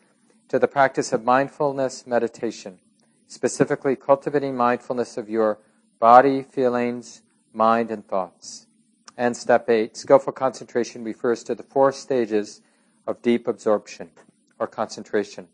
[0.49, 2.79] to the practice of mindfulness meditation,
[3.27, 5.59] specifically cultivating mindfulness of your
[5.99, 8.69] body, feelings, mind, and thoughts.
[9.17, 12.63] And step eight, skillful concentration refers to the four stages
[13.09, 14.11] of deep absorption
[14.61, 15.49] or concentration.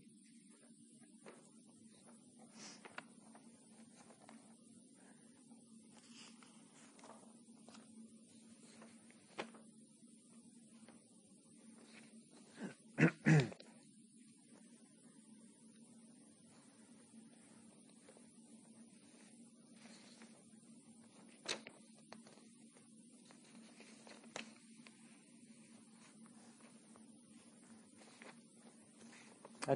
[12.98, 13.08] I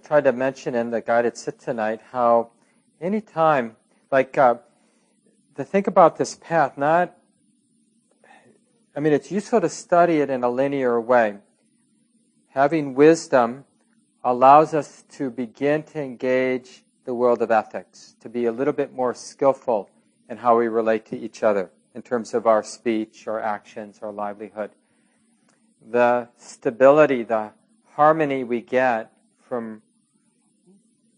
[0.03, 2.51] tried to mention in the guided sit tonight how
[3.01, 3.77] anytime,
[4.11, 4.57] like, uh,
[5.57, 7.17] to think about this path, not,
[8.97, 11.39] I mean, it's useful to study it in a linear way.
[12.51, 13.65] Having wisdom
[14.25, 18.93] allows us to begin to engage the world of ethics, to be a little bit
[18.93, 19.89] more skillful
[20.29, 24.11] in how we relate to each other in terms of our speech, our actions, our
[24.11, 24.73] livelihood.
[25.91, 27.53] The stability, the
[27.93, 29.83] harmony we get from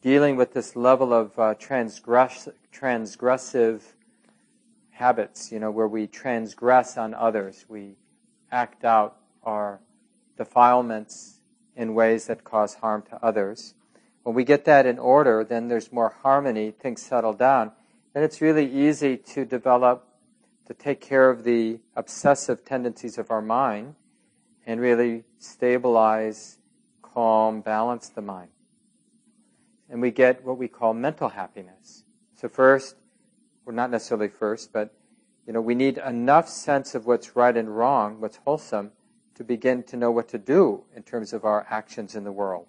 [0.03, 3.81] dealing with this level of uh, transgress- transgressive
[4.91, 7.97] habits, you know, where we transgress on others, we
[8.51, 9.81] act out our
[10.37, 11.41] defilements
[11.77, 13.75] in ways that cause harm to others.
[14.23, 17.73] When we get that in order, then there's more harmony, things settle down,
[18.13, 20.07] then it's really easy to develop,
[20.67, 23.95] to take care of the obsessive tendencies of our mind
[24.67, 26.59] and really stabilize
[27.01, 28.51] calm, balance the mind.
[29.91, 32.05] And we get what we call mental happiness.
[32.37, 32.97] So first,
[33.67, 34.95] or not necessarily first, but
[35.47, 38.93] you know, we need enough sense of what's right and wrong, what's wholesome,
[39.43, 42.69] to begin to know what to do in terms of our actions in the world.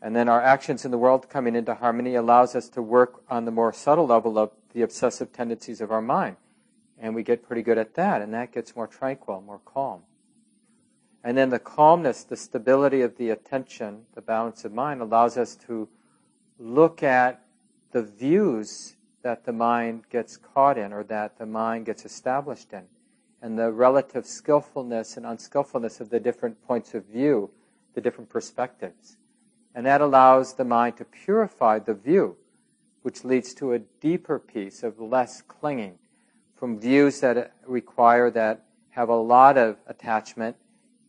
[0.00, 3.44] And then our actions in the world coming into harmony allows us to work on
[3.44, 6.36] the more subtle level of the obsessive tendencies of our mind.
[6.96, 10.02] And we get pretty good at that, and that gets more tranquil, more calm.
[11.24, 15.56] And then the calmness, the stability of the attention, the balance of mind allows us
[15.66, 15.88] to
[16.58, 17.42] look at
[17.90, 22.86] the views that the mind gets caught in or that the mind gets established in
[23.42, 27.50] and the relative skillfulness and unskillfulness of the different points of view,
[27.94, 29.16] the different perspectives.
[29.74, 32.36] And that allows the mind to purify the view,
[33.02, 35.98] which leads to a deeper peace of less clinging
[36.54, 40.56] from views that require that have a lot of attachment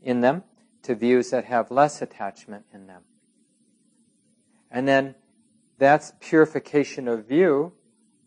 [0.01, 0.43] in them
[0.81, 3.03] to views that have less attachment in them.
[4.71, 5.13] And then
[5.77, 7.73] that's purification of view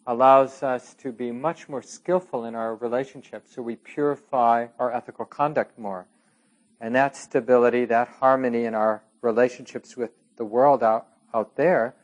[0.07, 3.55] allows us to be much more skillful in our relationships.
[3.55, 6.07] So we purify our ethical conduct more.
[6.81, 11.97] And that stability, that harmony in our relationships with the world out, out there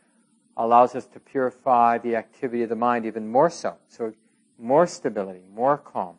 [0.57, 3.77] allows us to purify the activity of the mind even more so.
[3.89, 4.13] So
[4.59, 6.17] more stability, more calm.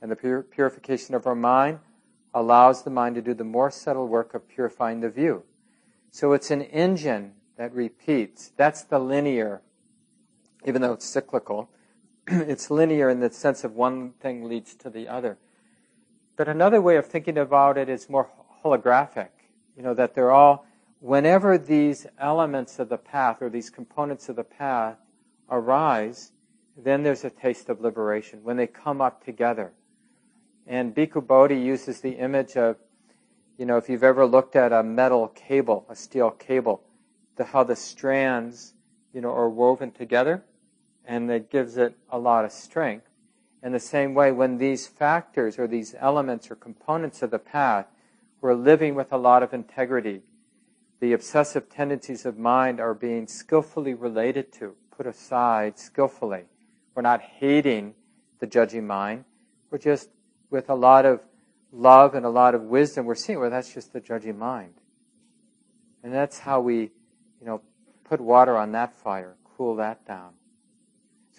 [0.00, 1.78] And the pur- purification of our mind
[2.34, 5.44] allows the mind to do the more subtle work of purifying the view.
[6.10, 8.52] So it's an engine that repeats.
[8.56, 9.62] That's the linear,
[10.64, 11.68] even though it's cyclical.
[12.26, 15.38] it's linear in the sense of one thing leads to the other.
[16.36, 18.28] But another way of thinking about it is more
[18.64, 19.28] holographic.
[19.76, 20.66] You know, that they're all,
[21.00, 24.96] whenever these elements of the path or these components of the path
[25.50, 26.32] arise,
[26.76, 29.72] then there's a taste of liberation when they come up together.
[30.66, 32.76] And Bhikkhu Bodhi uses the image of,
[33.58, 36.82] you know, if you've ever looked at a metal cable, a steel cable,
[37.36, 38.74] the, how the strands,
[39.12, 40.44] you know, are woven together,
[41.04, 43.08] and that gives it a lot of strength.
[43.62, 47.86] In the same way, when these factors or these elements or components of the path,
[48.40, 50.22] we're living with a lot of integrity.
[51.00, 56.44] The obsessive tendencies of mind are being skillfully related to, put aside skillfully.
[56.94, 57.94] We're not hating
[58.40, 59.24] the judging mind.
[59.70, 60.10] We're just
[60.50, 61.24] with a lot of
[61.72, 64.74] love and a lot of wisdom, we're seeing, well, that's just the judging mind.
[66.04, 66.90] And that's how we,
[67.40, 67.62] you know,
[68.04, 70.32] put water on that fire, cool that down.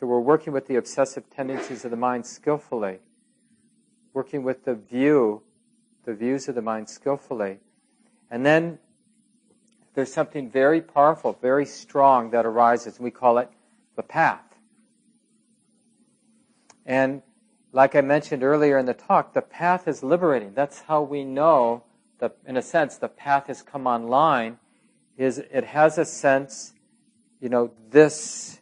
[0.04, 3.00] So we're working with the obsessive tendencies of the mind skillfully,
[4.14, 5.44] working with the view,
[6.04, 7.60] the views of the mind skillfully.
[8.30, 8.80] And then
[9.94, 13.50] there's something very powerful, very strong that arises, we call it
[13.96, 14.44] the path.
[16.86, 17.22] And
[17.72, 20.54] like I mentioned earlier in the talk, the path is liberating.
[20.54, 21.86] That's how we know
[22.20, 24.58] that, in a sense, the path has come online.
[25.16, 26.74] Is it has a sense,
[27.40, 28.60] you know, this,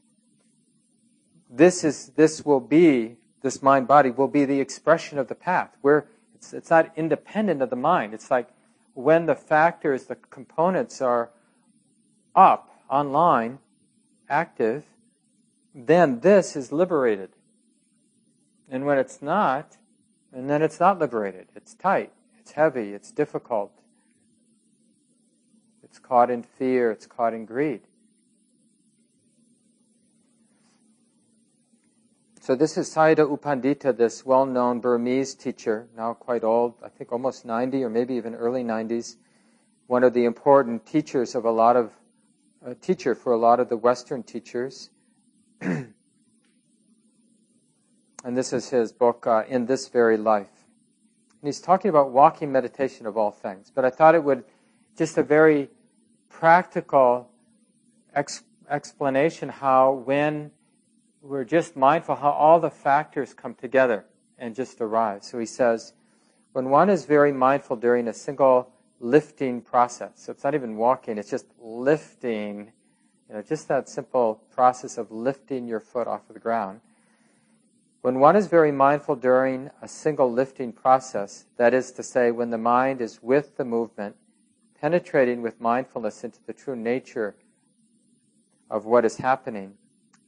[1.52, 5.76] this is, this will be, this mind body will be the expression of the path.
[5.82, 8.14] Where it's, it's not independent of the mind.
[8.14, 8.47] It's like
[8.93, 11.30] when the factors, the components are
[12.36, 13.60] up, online,
[14.30, 14.86] active,
[15.76, 17.30] then this is liberated.
[18.70, 19.78] And when it's not,
[20.34, 21.47] And then it's not liberated.
[21.56, 22.12] It's tight.
[22.39, 22.93] It's heavy.
[22.93, 23.72] It's difficult.
[25.84, 26.91] It's caught in fear.
[26.91, 27.82] It's caught in greed.
[32.52, 37.14] So this is Sayadaw U Pandita, this well-known Burmese teacher, now quite old, I think
[37.14, 39.16] almost 90 or maybe even early 90s,
[39.88, 41.93] one of the important teachers of a lot of,
[42.66, 44.89] a teacher for a lot of the Western teachers.
[45.62, 45.93] and
[48.26, 50.66] this is his book, uh, In This Very Life.
[51.41, 53.72] And he's talking about walking meditation of all things.
[53.74, 54.43] But I thought it would,
[54.97, 55.70] just a very
[56.28, 57.30] practical
[58.14, 60.52] ex- explanation how when
[61.22, 64.06] we're just mindful how all the factors come together
[64.38, 65.28] and just arise.
[65.28, 65.94] So he says,
[66.54, 71.18] when one is very mindful during a single lifting process, so it's not even walking,
[71.18, 72.72] it's just lifting,
[73.30, 76.82] you know, just that simple process of lifting your foot off of the ground.
[78.02, 82.50] When one is very mindful during a single lifting process, that is to say, when
[82.50, 84.16] the mind is with the movement,
[84.82, 87.36] penetrating with mindfulness into the true nature
[88.72, 89.76] of what is happening,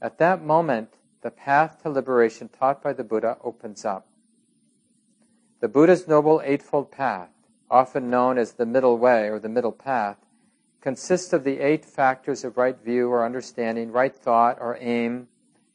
[0.04, 0.90] at that moment,
[1.22, 4.06] the path to liberation taught by the Buddha opens up.
[5.62, 7.30] The Buddha's Noble Eightfold Path,
[7.72, 10.18] often known as the Middle Way or the Middle Path,
[10.82, 15.30] consists of the eight factors of right view or understanding, right thought or aim,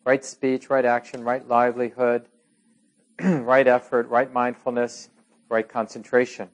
[0.04, 2.28] right speech, right action, right livelihood,
[3.22, 5.08] right effort, right mindfulness,
[5.48, 6.50] right concentration.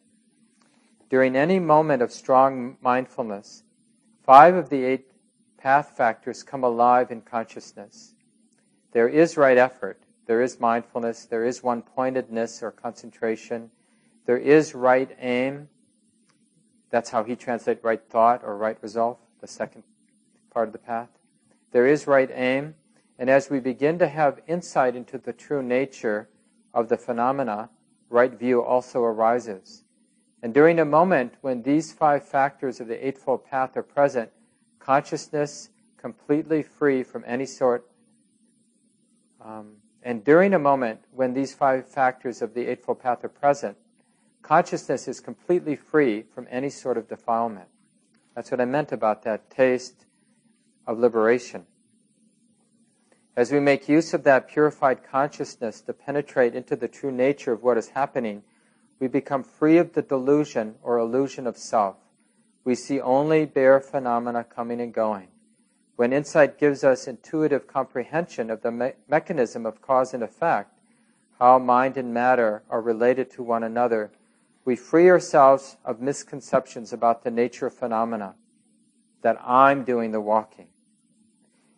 [1.10, 3.64] During any moment of strong mindfulness,
[4.22, 5.10] five of the eight
[5.64, 8.12] path factors come alive in consciousness.
[8.92, 13.70] There is right effort, there is mindfulness, there is one pointedness or concentration,
[14.26, 15.70] there is right aim.
[16.90, 19.84] That's how he translates right thought or right resolve, the second
[20.52, 21.08] part of the path.
[21.72, 22.74] There is right aim,
[23.18, 26.28] and as we begin to have insight into the true nature
[26.74, 27.70] of the phenomena,
[28.10, 29.82] right view also arises.
[30.42, 34.30] And during a moment when these five factors of the Eightfold Path are present,
[34.84, 37.88] consciousness completely free from any sort.
[39.42, 43.78] Um, and during a moment when these five factors of the Eightfold Path are present,
[44.42, 47.68] consciousness is completely free from any sort of defilement.
[48.34, 50.04] That's what I meant about that taste
[50.86, 51.64] of liberation.
[53.36, 57.62] As we make use of that purified consciousness to penetrate into the true nature of
[57.62, 58.42] what is happening,
[59.00, 61.96] we become free of the delusion or illusion of self
[62.64, 65.28] we see only bare phenomena coming and going.
[65.96, 70.72] When insight gives us intuitive comprehension of the me- mechanism of cause and effect,
[71.38, 74.10] how mind and matter are related to one another,
[74.64, 78.34] we free ourselves of misconceptions about the nature of phenomena,
[79.22, 80.68] that I'm doing the walking.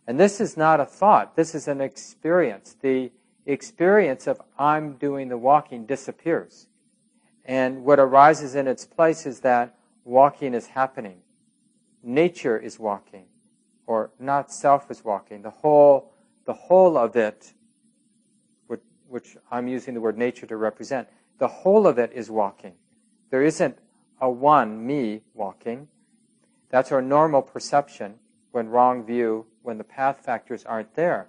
[0.06, 2.76] And this is not a thought, this is an experience.
[2.80, 3.10] The
[3.44, 6.68] experience of I'm doing the walking disappears.
[7.44, 9.76] And what arises in its place is that
[10.06, 11.18] walking is happening.
[12.02, 13.24] Nature is walking,
[13.86, 15.42] or not self is walking.
[15.42, 16.12] The whole,
[16.46, 17.52] the whole of it,
[18.68, 22.74] which, which I'm using the word nature to represent, the whole of it is walking.
[23.30, 23.78] There isn't
[24.20, 25.88] a one, me, walking.
[26.70, 28.14] That's our normal perception
[28.52, 31.28] when wrong view, when the path factors aren't there.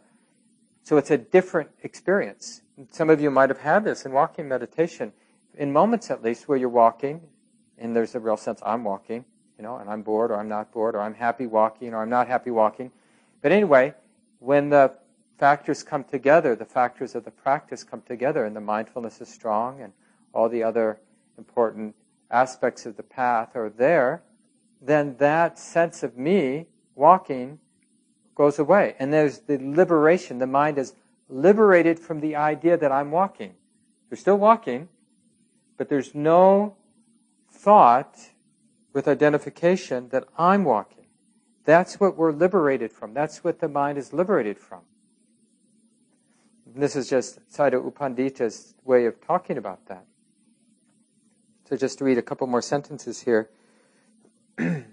[0.83, 2.61] So it's a different experience.
[2.91, 5.11] Some of you might have had this in walking meditation.
[5.57, 7.21] In moments at least where you're walking,
[7.77, 9.25] and there's a real sense I'm walking,
[9.57, 12.09] you know, and I'm bored or I'm not bored or I'm happy walking or I'm
[12.09, 12.91] not happy walking.
[13.41, 13.93] But anyway,
[14.39, 14.93] when the
[15.37, 19.81] factors come together, the factors of the practice come together, and the mindfulness is strong,
[19.81, 19.93] and
[20.33, 20.99] all the other
[21.37, 21.95] important
[22.31, 24.23] aspects of the path are there,
[24.81, 26.65] then that sense of me
[26.95, 27.59] walking
[28.35, 28.95] goes away.
[28.99, 30.39] And there's the liberation.
[30.39, 30.93] The mind is
[31.29, 33.53] liberated from the idea that I'm walking.
[34.09, 34.89] You're still walking,
[35.77, 36.75] but there's no
[37.67, 38.29] thought
[38.93, 41.05] with identification that I'm walking.
[41.65, 43.13] That's what we're liberated from.
[43.13, 44.83] That's what the mind is liberated from.
[46.73, 50.05] And this is just Sayadaw U Pandita's way of talking about that.
[51.67, 53.49] So just to read a couple more sentences here.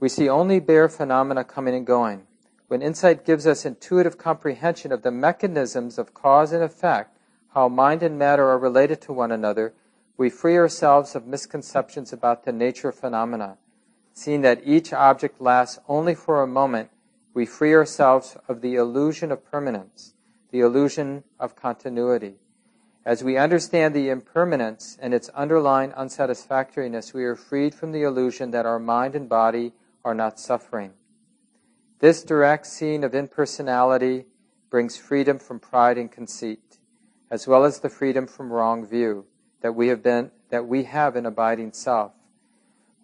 [0.00, 2.22] we see only bare phenomena coming and going.
[2.68, 7.18] When insight gives us intuitive comprehension of the mechanisms of cause and effect,
[7.52, 9.74] how mind and matter are related to one another,
[10.22, 13.58] we free ourselves of misconceptions about the nature of phenomena.
[14.12, 16.90] Seeing that each object lasts only for a moment,
[17.34, 20.14] we free ourselves of the illusion of permanence,
[20.52, 22.36] the illusion of continuity.
[23.04, 28.52] As we understand the impermanence and its underlying unsatisfactoriness, we are freed from the illusion
[28.52, 29.72] that our mind and body
[30.04, 30.92] are not suffering.
[31.98, 34.26] This direct seeing of impersonality
[34.70, 36.78] brings freedom from pride and conceit.
[37.28, 39.24] as well as the freedom from wrong view
[39.62, 42.12] that we have been that we have in abiding self.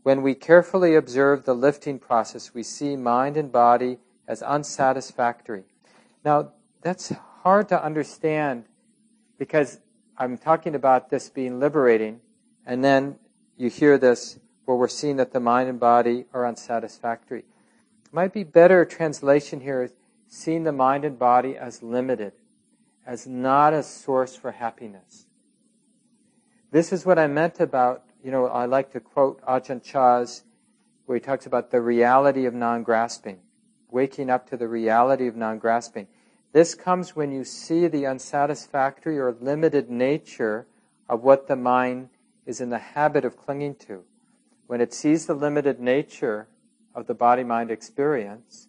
[0.02, 5.64] When we carefully observe the lifting process, we see mind and body as unsatisfactory.
[6.24, 6.52] Now,
[6.82, 8.64] that's hard to understand
[9.38, 9.80] because
[10.18, 12.20] I'm talking about this being liberating,
[12.66, 13.16] and then
[13.56, 17.44] you hear this where we're seeing that the mind and body are unsatisfactory.
[18.12, 19.92] Might be better translation here is
[20.28, 22.32] seeing the mind and body as limited,
[23.06, 25.27] as not a source for happiness.
[26.70, 30.44] This is what I meant about, you know, I like to quote Ajahn Chah's,
[31.06, 33.38] where he talks about the reality of non grasping,
[33.90, 36.08] waking up to the reality of non grasping.
[36.52, 40.66] This comes when you see the unsatisfactory or limited nature
[41.08, 42.10] of what the mind
[42.44, 44.04] is in the habit of clinging to.
[44.66, 46.48] When it sees the limited nature
[46.94, 48.68] of the body mind experience,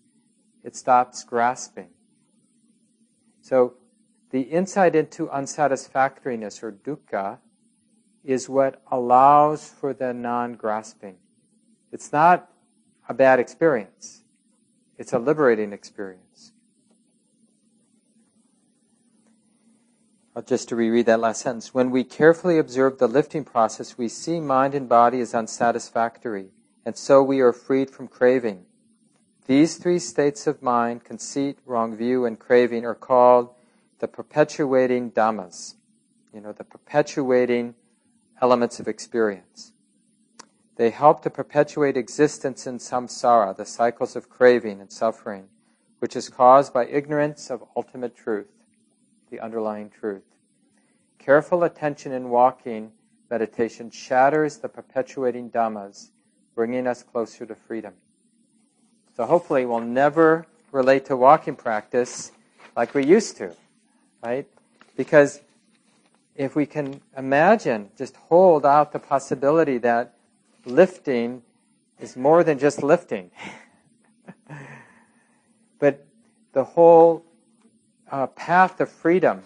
[0.63, 1.89] it stops grasping.
[3.41, 3.73] So,
[4.31, 7.39] the insight into unsatisfactoriness or dukkha
[8.23, 11.17] is what allows for the non grasping.
[11.91, 12.51] It's not
[13.07, 14.23] a bad experience,
[14.97, 16.51] it's a liberating experience.
[20.45, 21.73] Just to reread that last sentence.
[21.73, 26.51] When we carefully observe the lifting process, we see mind and body as unsatisfactory,
[26.85, 28.65] and so we are freed from craving.
[29.47, 33.49] These three states of mind, conceit, wrong view, and craving, are called
[33.99, 35.75] the perpetuating dhammas.
[36.33, 37.75] You know, the perpetuating
[38.41, 39.73] elements of experience.
[40.75, 45.49] They help to perpetuate existence in samsara, the cycles of craving and suffering,
[45.99, 48.47] which is caused by ignorance of ultimate truth,
[49.29, 50.23] the underlying truth.
[51.17, 52.93] Careful attention in walking
[53.29, 56.11] meditation shatters the perpetuating dhammas,
[56.55, 57.93] bringing us closer to freedom.
[59.15, 62.31] So hopefully we'll never relate to walking practice
[62.75, 63.53] like we used to,
[64.23, 64.47] right?
[64.95, 65.41] Because
[66.39, 70.13] if we can imagine, just hold out the possibility that
[70.65, 71.43] lifting
[71.99, 73.29] is more than just lifting.
[75.79, 76.07] but
[76.53, 77.25] the whole
[78.09, 79.43] uh, path of freedom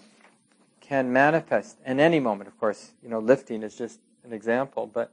[0.80, 2.46] can manifest in any moment.
[2.46, 5.10] Of course, you know, lifting is just an example, but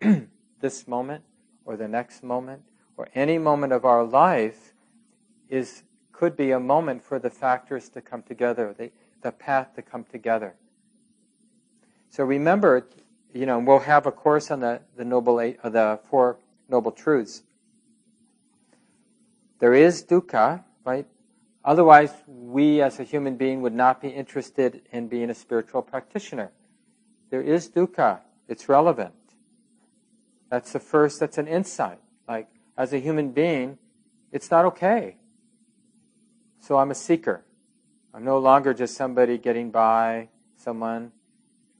[0.60, 1.22] this moment
[1.64, 2.62] or the next moment
[2.96, 4.72] or any moment of our life
[5.48, 8.90] is could be a moment for the factors to come together, the,
[9.22, 10.54] the path to come together.
[12.14, 12.86] So remember,
[13.32, 16.38] you know, we'll have a course on the, the noble eight, uh, the four
[16.68, 17.42] noble truths.
[19.58, 21.08] There is dukkha, right?
[21.64, 26.52] Otherwise, we as a human being would not be interested in being a spiritual practitioner.
[27.30, 28.20] There is dukkha.
[28.46, 29.14] It's relevant.
[30.50, 31.98] That's the first, that's an insight.
[32.28, 32.46] Like,
[32.78, 33.76] as a human being,
[34.30, 35.16] it's not okay.
[36.60, 37.44] So I'm a seeker.
[38.14, 41.10] I'm no longer just somebody getting by, someone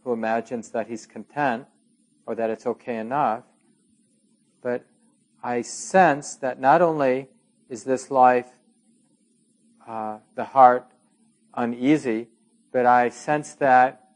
[0.05, 1.67] who imagines that he's content
[2.27, 3.45] or that it's okay enough,
[4.63, 4.85] but
[5.43, 7.29] I sense that not only
[7.69, 8.49] is this life,
[9.87, 10.87] uh, the heart,
[11.55, 12.29] uneasy,
[12.73, 14.09] but I sense that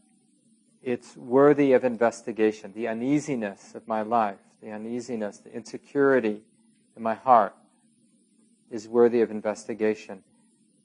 [0.82, 2.72] it's worthy of investigation.
[2.74, 6.42] The uneasiness of my life, the uneasiness, the insecurity
[6.96, 7.54] in my heart
[8.70, 10.22] is worthy of investigation,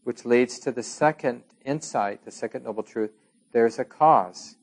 [0.04, 3.12] which leads to the second insight, the second noble truth.
[3.51, 4.58] There's a cause.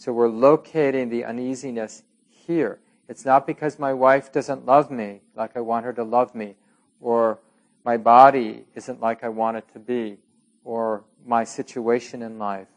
[0.00, 2.78] So we're locating the uneasiness here.
[3.06, 6.54] It's not because my wife doesn't love me like I want her to love me,
[7.02, 7.38] or
[7.84, 10.16] my body isn't like I want it to be,
[10.64, 12.68] or my situation in life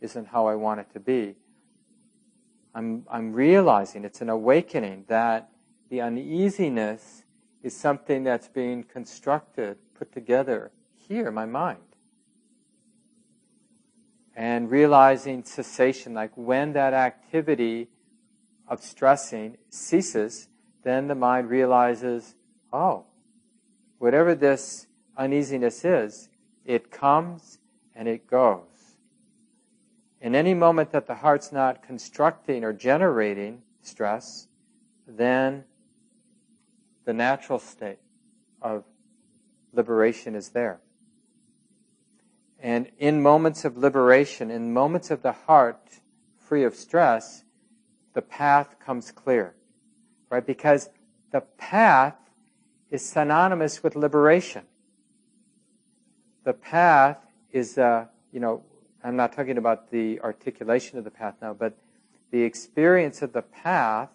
[0.00, 1.34] isn't how I want it to be.
[2.76, 5.50] I'm, I'm realizing it's an awakening that
[5.90, 7.24] the uneasiness
[7.60, 10.70] is something that's being constructed, put together
[11.08, 11.87] here, my mind
[14.38, 17.88] and realizing cessation, like when that activity
[18.68, 20.46] of stressing ceases,
[20.84, 22.36] then the mind realizes,
[22.72, 23.04] oh,
[23.98, 24.86] whatever this
[25.16, 26.28] uneasiness is,
[26.64, 27.58] it comes
[27.96, 28.94] and it goes.
[30.20, 34.46] In any moment that the heart's not constructing or generating stress,
[35.04, 35.64] then
[37.06, 37.98] the natural state
[38.62, 38.84] of
[39.72, 40.78] liberation is there.
[42.60, 46.00] And in moments of liberation, in moments of the heart
[46.36, 47.44] free of stress,
[48.14, 49.54] the path comes clear.
[50.30, 50.44] Right?
[50.44, 50.90] Because
[51.30, 52.16] the path
[52.90, 54.64] is synonymous with liberation.
[56.44, 57.18] The path
[57.52, 58.62] is, uh, you know,
[59.04, 61.78] I'm not talking about the articulation of the path now, but
[62.30, 64.10] the experience of the path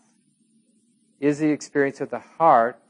[1.20, 2.82] is the experience of the heart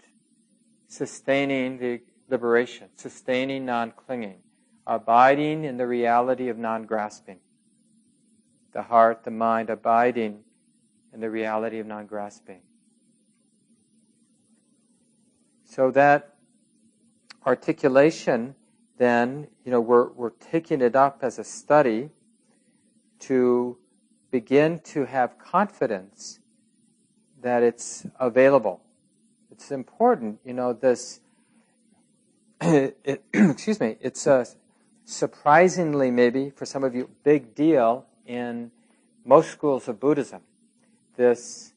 [0.88, 4.40] sustaining the liberation, sustaining non clinging
[4.86, 7.40] abiding in the reality of non grasping.
[8.74, 10.40] the heart, the mind abiding
[11.14, 12.62] in the reality of non grasping.
[15.66, 16.36] So that
[17.46, 18.56] articulation,
[18.98, 22.10] then, you know, we're, we're taking it up as a study
[23.20, 23.78] to
[24.32, 26.40] begin to have confidence
[27.42, 28.82] that it's available.
[29.52, 31.22] It's important, you know, this,
[32.62, 34.46] it, excuse me, it's a
[35.06, 38.72] surprisingly, maybe for some of you, big deal in
[39.26, 40.42] most schools of Buddhism.
[41.16, 41.74] This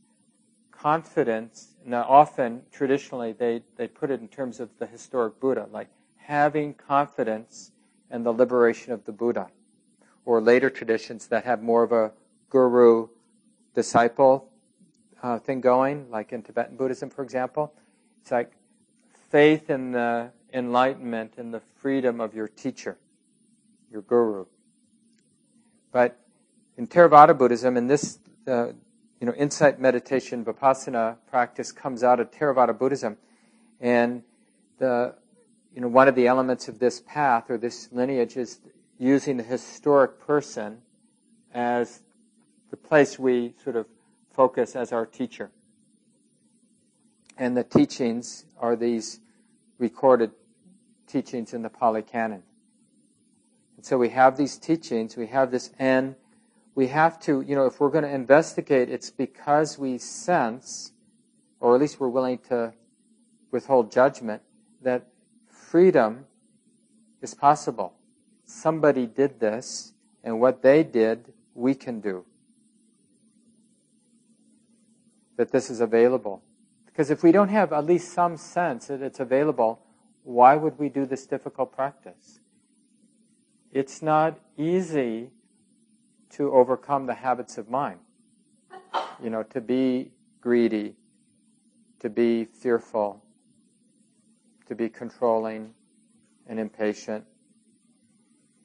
[0.71, 5.89] confidence, now often, traditionally, they, they put it in terms of the historic Buddha, like
[6.17, 7.73] having confidence
[8.11, 9.49] in the liberation of the Buddha.
[10.25, 12.13] Or later traditions that have more of a
[12.51, 13.09] guru
[13.75, 14.51] disciple
[15.23, 17.73] uh, thing going, like in Tibetan Buddhism, for example.
[18.23, 18.53] It's like
[19.31, 22.97] faith in the enlightenment and the freedom of your teacher,
[23.97, 24.45] your guru.
[25.91, 26.21] But
[26.77, 28.67] in Theravada Buddhism, and this, uh,
[29.21, 33.17] you know, insight meditation vipassana practice comes out of Theravada Buddhism,
[33.81, 34.23] and
[34.79, 35.15] the,
[35.75, 38.61] you know, one of the elements of this path or this lineage is
[38.99, 40.83] using the historic person
[41.55, 42.03] as
[42.71, 43.87] the place we sort of
[44.31, 45.51] focus as our teacher.
[47.39, 49.21] And the teachings are these
[49.79, 50.33] recorded
[51.07, 52.43] teachings in the Pali Canon.
[53.77, 56.17] And so we have these teachings, we have this, and
[56.75, 60.93] we have to, you know, if we're going to investigate, it's because we sense,
[61.61, 62.73] or at least we're willing to
[63.51, 64.43] withhold judgment,
[64.83, 65.07] that
[65.49, 66.27] freedom
[67.23, 67.95] is possible.
[68.45, 72.25] Somebody did this, and what they did, we can do.
[75.37, 76.43] That this is available.
[76.87, 79.81] Because if we don't have at least some sense that it's available,
[80.25, 82.41] why would we do this difficult practice?
[83.77, 85.29] It's not easy
[86.31, 88.01] to overcome the habits of mind.
[89.23, 90.95] You know, to be greedy,
[92.01, 93.23] to be fearful,
[94.67, 95.75] to be controlling
[96.47, 97.27] and impatient,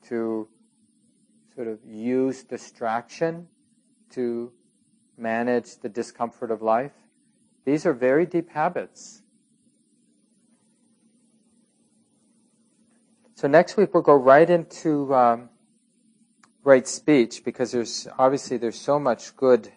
[0.07, 0.47] to
[1.55, 3.49] sort of use distraction
[4.11, 4.53] to
[5.17, 6.95] manage the discomfort of life.
[7.65, 9.23] These are very deep habits.
[13.41, 15.49] So next week we'll go right into um,
[16.63, 19.71] right speech because there's obviously there's so much good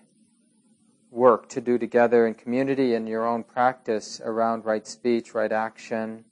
[1.10, 6.26] work to do together in community and your own practice around right speech, right action,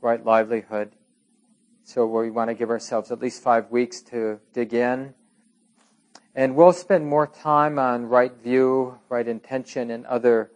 [0.00, 0.90] right livelihood.
[1.84, 5.14] So we want to give ourselves at least five weeks to dig in
[6.34, 10.50] and we'll spend more time on right view, right intention, and other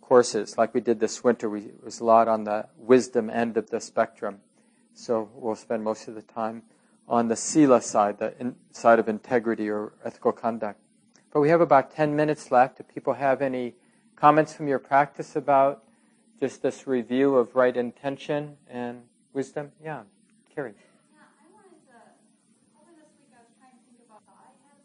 [0.00, 1.48] courses like we did this winter.
[1.48, 4.40] We, it was a lot on the wisdom end of the spectrum.
[4.96, 6.62] So we'll spend most of the time
[7.06, 10.80] on the sila side, the in, side of integrity or ethical conduct.
[11.30, 12.80] But we have about 10 minutes left.
[12.80, 13.74] If people have any
[14.16, 15.84] comments from your practice about
[16.40, 19.02] just this review of right intention and
[19.34, 20.00] wisdom, yeah,
[20.54, 20.72] Carrie.
[21.12, 21.96] Yeah, I wanted to,
[22.96, 24.80] this week I was trying to think about the iPad.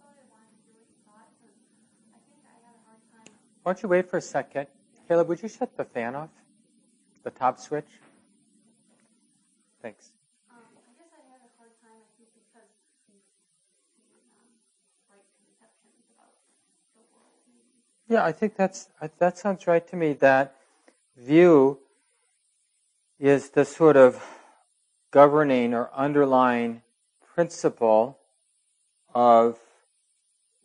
[3.63, 4.67] Why don't you wait for a second?
[5.07, 6.29] Caleb, would you shut the fan off?
[7.23, 7.87] The top switch?
[9.81, 10.11] Thanks.
[10.51, 12.69] Um, I guess I had a hard time, I think, because
[13.09, 14.45] um,
[15.09, 16.37] right conceptions about
[16.93, 17.33] the world.
[18.07, 20.13] Yeah, I think that's that sounds right to me.
[20.13, 20.55] That
[21.17, 21.79] view
[23.19, 24.23] is the sort of
[25.09, 26.83] governing or underlying
[27.33, 28.19] principle
[29.15, 29.57] of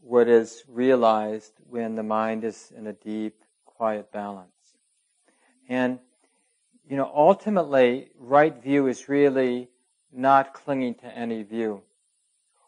[0.03, 4.51] what is realized when the mind is in a deep, quiet balance.
[5.71, 6.01] And,
[6.89, 9.68] you know, ultimately, right view is really
[10.12, 11.82] not clinging to any view.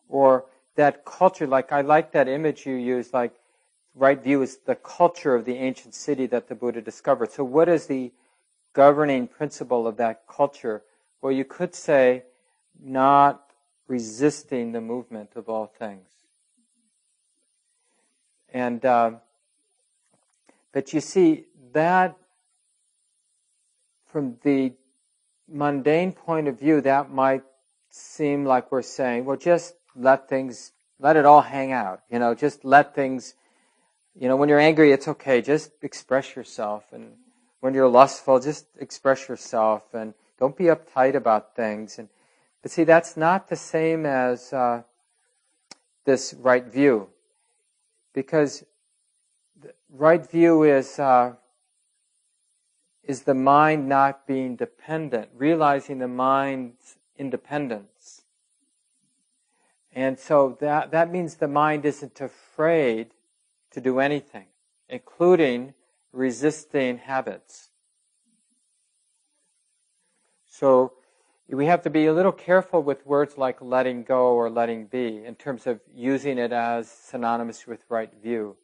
[0.09, 3.35] Or that culture, like I like that image you use, like
[3.95, 7.33] right view is the culture of the ancient city that the Buddha discovered.
[7.33, 8.13] So what is the
[8.73, 10.83] governing principle of that culture?
[11.21, 12.25] Well, you could say
[12.81, 13.51] not
[13.87, 16.09] resisting the movement of all things.
[18.53, 19.13] And uh,
[20.73, 22.17] but you see that
[24.09, 24.73] from the
[25.49, 27.43] mundane point of view, that might
[27.91, 32.01] seem like we're saying, well, just let things, let it all hang out.
[32.11, 33.35] You know, just let things.
[34.15, 35.41] You know, when you're angry, it's okay.
[35.41, 37.13] Just express yourself, and
[37.61, 41.99] when you're lustful, just express yourself, and don't be uptight about things.
[41.99, 42.09] And
[42.63, 44.83] but see, that's not the same as uh,
[46.05, 47.09] this right view
[48.13, 48.65] because
[49.91, 51.35] right view is uh,
[53.09, 58.23] is the mind not being dependent, realizing the mind's independence,
[59.93, 63.09] And so that, that means the mind isn't afraid
[63.73, 64.45] to do anything,
[64.89, 65.75] including
[66.13, 67.71] resisting habits.
[70.47, 70.93] So
[71.49, 75.25] we have to be a little careful with words like letting go or letting be
[75.25, 78.57] in terms of using it as synonymous with right view.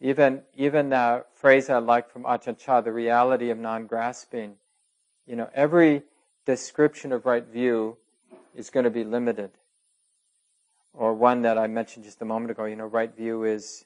[0.00, 4.56] Even, even that phrase I like from Ajahn Chah, the reality of non-grasping.
[5.26, 6.02] You know, every
[6.44, 7.96] description of right view
[8.54, 9.50] is going to be limited.
[10.92, 13.84] Or one that I mentioned just a moment ago, you know, right view is,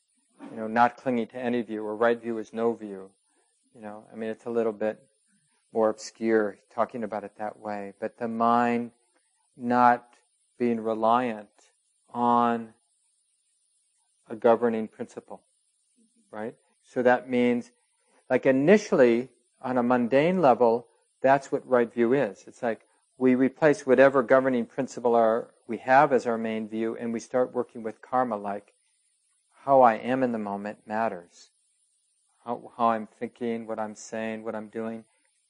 [0.50, 3.10] you know, not clinging to any view, or right view is no view.
[3.74, 5.02] You know, I mean, it's a little bit
[5.72, 7.94] more obscure talking about it that way.
[8.00, 8.90] But the mind
[9.56, 10.14] not
[10.58, 11.48] being reliant
[12.12, 12.74] on
[14.28, 15.40] a governing principle,
[16.30, 16.54] right?
[16.82, 17.70] So that means,
[18.28, 19.28] like initially,
[19.62, 20.86] on a mundane level,
[21.20, 22.44] that's what right view is.
[22.46, 22.86] It's like
[23.18, 27.54] we replace whatever governing principle our, we have as our main view and we start
[27.54, 28.72] working with karma like
[29.64, 31.50] how I am in the moment matters.
[32.44, 35.04] How, how I'm thinking, what I'm saying, what I'm doing.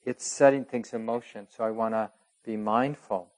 [0.05, 1.47] It's setting things in motion.
[1.49, 2.11] So I want to
[2.45, 3.28] be mindful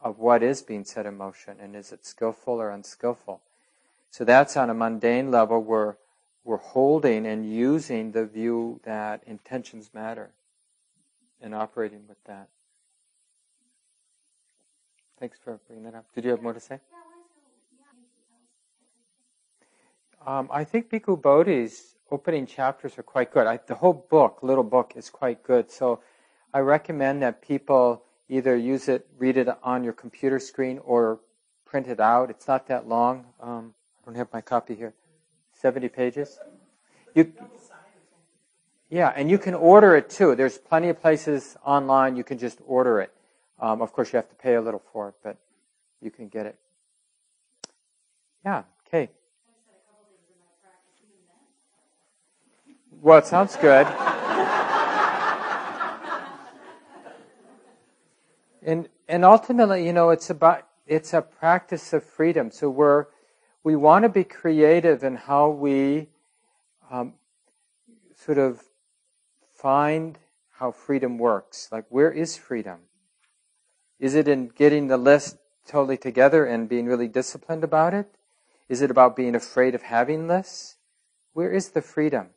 [0.00, 3.40] of what is being set in motion and is it skillful or unskillful.
[4.10, 5.96] So that's on a mundane level where
[6.48, 10.30] we're holding and using the view that intentions matter
[11.42, 12.48] and operating with that.
[15.20, 16.06] Thanks for bringing that up.
[16.14, 16.80] Did you have more to say?
[20.26, 23.46] Um, I think Bhikkhu Bodhi's opening chapters are quite good.
[23.46, 25.70] I, the whole book, little book, is quite good.
[25.70, 26.00] So
[26.54, 31.20] I recommend that people either use it, read it on your computer screen, or
[31.66, 32.30] print it out.
[32.30, 33.26] It's not that long.
[33.38, 34.94] Um, I don't have my copy here.
[35.60, 36.38] 70 pages.
[37.14, 37.32] You,
[38.90, 40.36] yeah, and you can order it too.
[40.36, 43.12] There's plenty of places online you can just order it.
[43.58, 45.36] Um, of course, you have to pay a little for it, but
[46.00, 46.56] you can get it.
[48.44, 49.10] Yeah, okay.
[53.02, 53.86] Well, it sounds good.
[58.62, 62.52] and and ultimately, you know, it's about it's a practice of freedom.
[62.52, 63.06] So we're
[63.68, 66.08] we want to be creative in how we
[66.90, 67.12] um,
[68.16, 68.62] sort of
[69.52, 70.18] find
[70.52, 71.68] how freedom works.
[71.70, 72.78] Like, where is freedom?
[74.00, 78.08] Is it in getting the list totally together and being really disciplined about it?
[78.70, 80.76] Is it about being afraid of having lists?
[81.34, 82.28] Where is the freedom?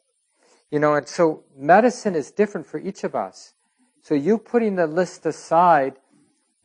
[0.70, 3.54] You know, and so medicine is different for each of us.
[4.02, 5.96] So you putting the list aside,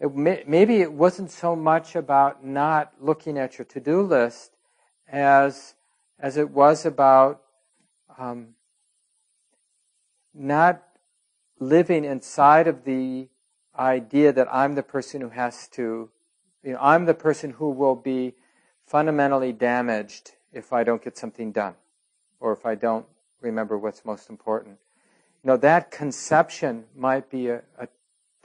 [0.01, 4.55] it may, maybe it wasn't so much about not looking at your to-do list
[5.09, 5.75] as
[6.19, 7.43] as it was about
[8.19, 8.49] um,
[10.35, 10.83] not
[11.59, 13.29] living inside of the
[13.79, 16.11] idea that I'm the person who has to,
[16.63, 18.35] you know, I'm the person who will be
[18.87, 21.75] fundamentally damaged if I don't get something done
[22.41, 23.07] or if I don't
[23.41, 24.79] remember what's most important.
[25.43, 27.89] You know, that conception might be a, a,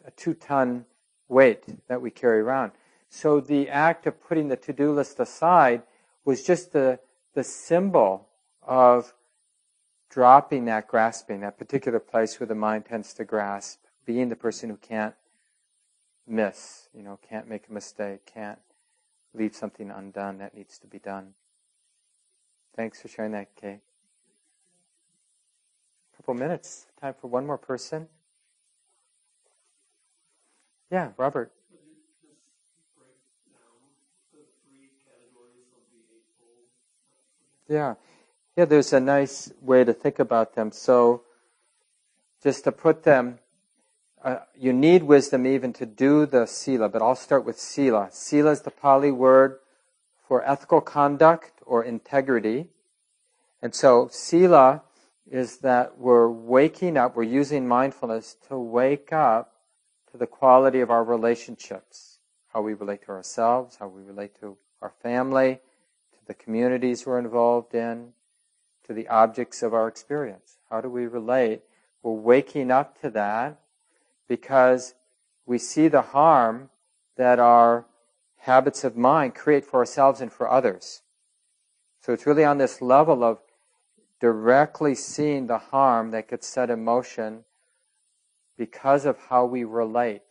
[0.05, 0.85] a two ton
[1.29, 2.73] weight that we carry around.
[3.09, 5.83] So the act of putting the to do list aside
[6.25, 6.99] was just the,
[7.33, 8.27] the symbol
[8.61, 9.13] of
[10.09, 14.69] dropping that grasping, that particular place where the mind tends to grasp, being the person
[14.69, 15.15] who can't
[16.27, 18.59] miss, you know, can't make a mistake, can't
[19.33, 21.33] leave something undone that needs to be done.
[22.75, 23.79] Thanks for sharing that, Kay.
[26.13, 26.87] A couple minutes.
[26.99, 28.07] Time for one more person.
[30.91, 31.51] Yeah, Robert.
[37.71, 37.93] Yeah.
[38.57, 40.73] Yeah, there's a nice way to think about them.
[40.73, 41.23] So,
[42.43, 43.39] just to put them,
[44.21, 48.09] uh, you need wisdom even to do the sila, but I'll start with sila.
[48.11, 49.59] Sila is the Pali word
[50.27, 52.67] for ethical conduct or integrity.
[53.61, 54.81] And so, sila
[55.25, 59.53] is that we're waking up, we're using mindfulness to wake up
[60.11, 62.19] to the quality of our relationships,
[62.51, 65.61] how we relate to ourselves, how we relate to our family,
[66.31, 68.13] the communities we're involved in,
[68.85, 70.59] to the objects of our experience.
[70.69, 71.63] How do we relate?
[72.01, 73.59] We're waking up to that
[74.29, 74.93] because
[75.45, 76.69] we see the harm
[77.17, 77.85] that our
[78.37, 81.01] habits of mind create for ourselves and for others.
[81.99, 83.39] So it's really on this level of
[84.21, 87.43] directly seeing the harm that gets set in motion
[88.57, 90.21] because of how we relate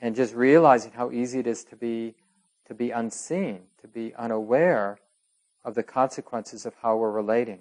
[0.00, 2.14] and just realizing how easy it is to be
[2.66, 4.98] to be unseen, to be unaware
[5.64, 7.60] of the consequences of how we're relating.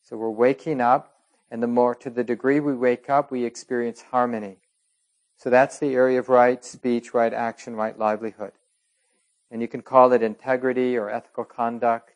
[0.00, 1.14] So we're waking up,
[1.50, 4.58] and the more, to the degree we wake up, we experience harmony.
[5.36, 8.52] So that's the area of right speech, right action, right livelihood.
[9.50, 12.14] And you can call it integrity or ethical conduct.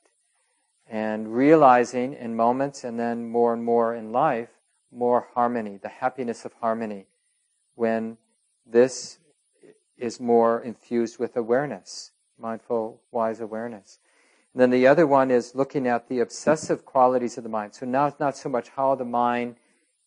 [0.89, 4.51] And realizing in moments and then more and more in life,
[4.93, 7.07] more harmony, the happiness of harmony,
[7.75, 8.19] when
[8.65, 9.19] this
[9.99, 13.99] is more infused with awareness, mindful, wise awareness.
[14.53, 17.75] And then the other one is looking at the obsessive qualities of the mind.
[17.75, 19.57] So now it's not so much how the mind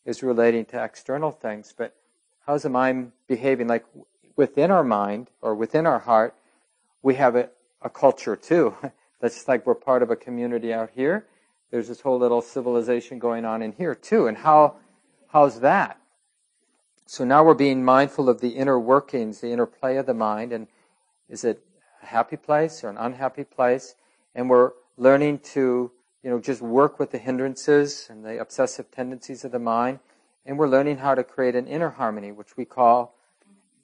[0.05, 1.95] is relating to external things, but
[2.45, 3.67] how's the mind behaving?
[3.67, 3.85] Like
[4.35, 6.33] within our mind or within our heart,
[7.03, 7.49] we have a,
[7.81, 8.75] a culture too.
[9.21, 11.25] That's just like we're part of a community out here.
[11.71, 14.27] There's this whole little civilization going on in here too.
[14.27, 14.77] And how,
[15.27, 15.99] how's that?
[17.11, 20.53] So now we're being mindful of the inner workings, the inner play of the mind,
[20.53, 20.67] and
[21.27, 21.65] is it
[22.03, 23.95] a happy place or an unhappy place?
[24.35, 25.91] And we're learning to,
[26.21, 30.01] you know, just work with the hindrances and the obsessive tendencies of the mind,
[30.45, 33.15] and we're learning how to create an inner harmony, which we call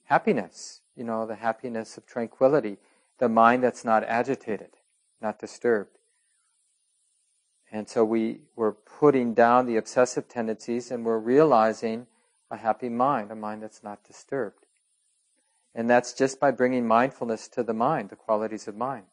[0.04, 0.82] happiness.
[0.96, 2.78] You know, the happiness of tranquility,
[3.18, 4.78] the mind that's not agitated,
[5.20, 5.98] not disturbed.
[7.72, 12.06] And so we, we're putting down the obsessive tendencies and we're realizing
[12.52, 14.66] a happy mind, a mind that's not disturbed.
[15.74, 19.06] And that's just by bringing mindfulness to the mind, the qualities of mind.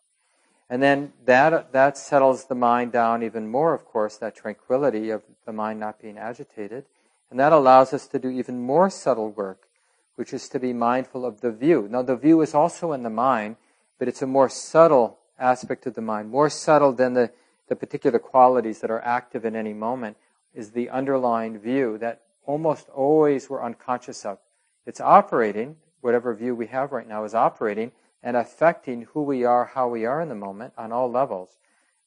[0.70, 5.22] And then that, that settles the mind down even more, of course, that tranquility of
[5.44, 6.86] the mind not being agitated.
[7.30, 9.68] And that allows us to do even more subtle work,
[10.14, 11.88] which is to be mindful of the view.
[11.90, 13.56] Now, the view is also in the mind,
[13.98, 17.32] but it's a more subtle aspect of the mind, more subtle than the,
[17.68, 20.16] the particular qualities that are active in any moment,
[20.54, 24.38] is the underlying view that almost always we're unconscious of.
[24.86, 29.64] It's operating, whatever view we have right now is operating and affecting who we are,
[29.64, 31.58] how we are in the moment on all levels.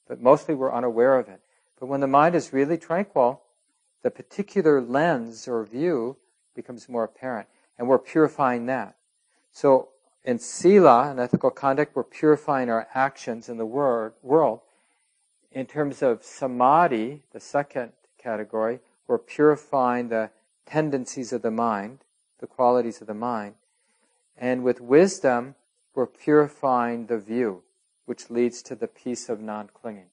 [0.07, 1.41] But mostly we're unaware of it.
[1.79, 3.41] But when the mind is really tranquil,
[4.03, 6.17] the particular lens or view
[6.55, 7.47] becomes more apparent.
[7.77, 8.95] And we're purifying that.
[9.51, 9.89] So
[10.23, 14.61] in sila, in ethical conduct, we're purifying our actions in the world.
[15.51, 20.32] In terms of samadhi, the second category, we're purifying the
[20.66, 21.99] tendencies of the mind,
[22.39, 23.56] the qualities of the mind.
[24.38, 25.56] And with wisdom,
[25.93, 27.64] we're purifying the view,
[28.06, 30.10] which leads to the peace of non clinging.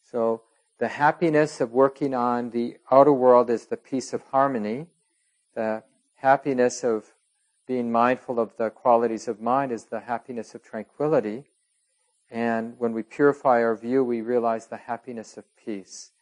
[0.00, 0.42] So,
[0.78, 4.86] the happiness of working on the outer world is the peace of harmony.
[5.54, 5.82] The
[6.16, 7.14] happiness of
[7.66, 11.44] being mindful of the qualities of mind is the happiness of tranquility.
[12.30, 16.12] And when we purify our view, we realize the happiness of peace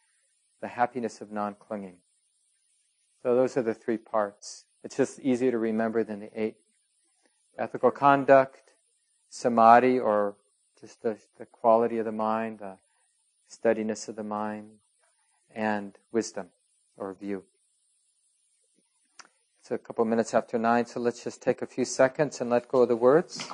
[0.61, 1.97] the happiness of non clinging.
[3.23, 4.65] So those are the three parts.
[4.83, 6.55] It's just easier to remember than the eight.
[7.57, 8.73] Ethical conduct,
[9.29, 10.35] samadhi, or
[10.79, 12.77] just the, the quality of the mind, the
[13.47, 14.69] steadiness of the mind,
[15.53, 16.47] and wisdom
[16.95, 17.43] or view.
[19.59, 22.69] It's a couple minutes after nine, so let's just take a few seconds and let
[22.69, 23.49] go of the words.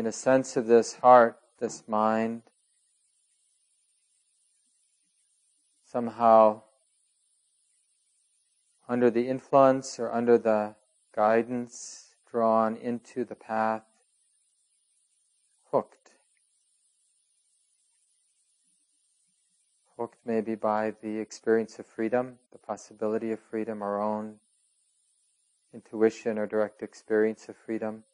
[0.00, 2.40] Having a sense of this heart, this mind,
[5.84, 6.62] somehow
[8.88, 10.74] under the influence or under the
[11.14, 13.82] guidance drawn into the path,
[15.70, 16.12] hooked.
[19.98, 24.36] Hooked maybe by the experience of freedom, the possibility of freedom, our own
[25.74, 28.04] intuition or direct experience of freedom.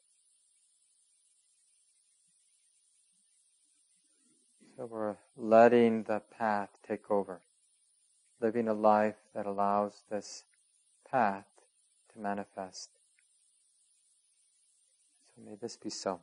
[4.89, 7.41] We're letting the path take over,
[8.39, 10.45] living a life that allows this
[11.09, 11.45] path
[12.13, 12.91] to manifest.
[15.25, 16.21] So may this be so.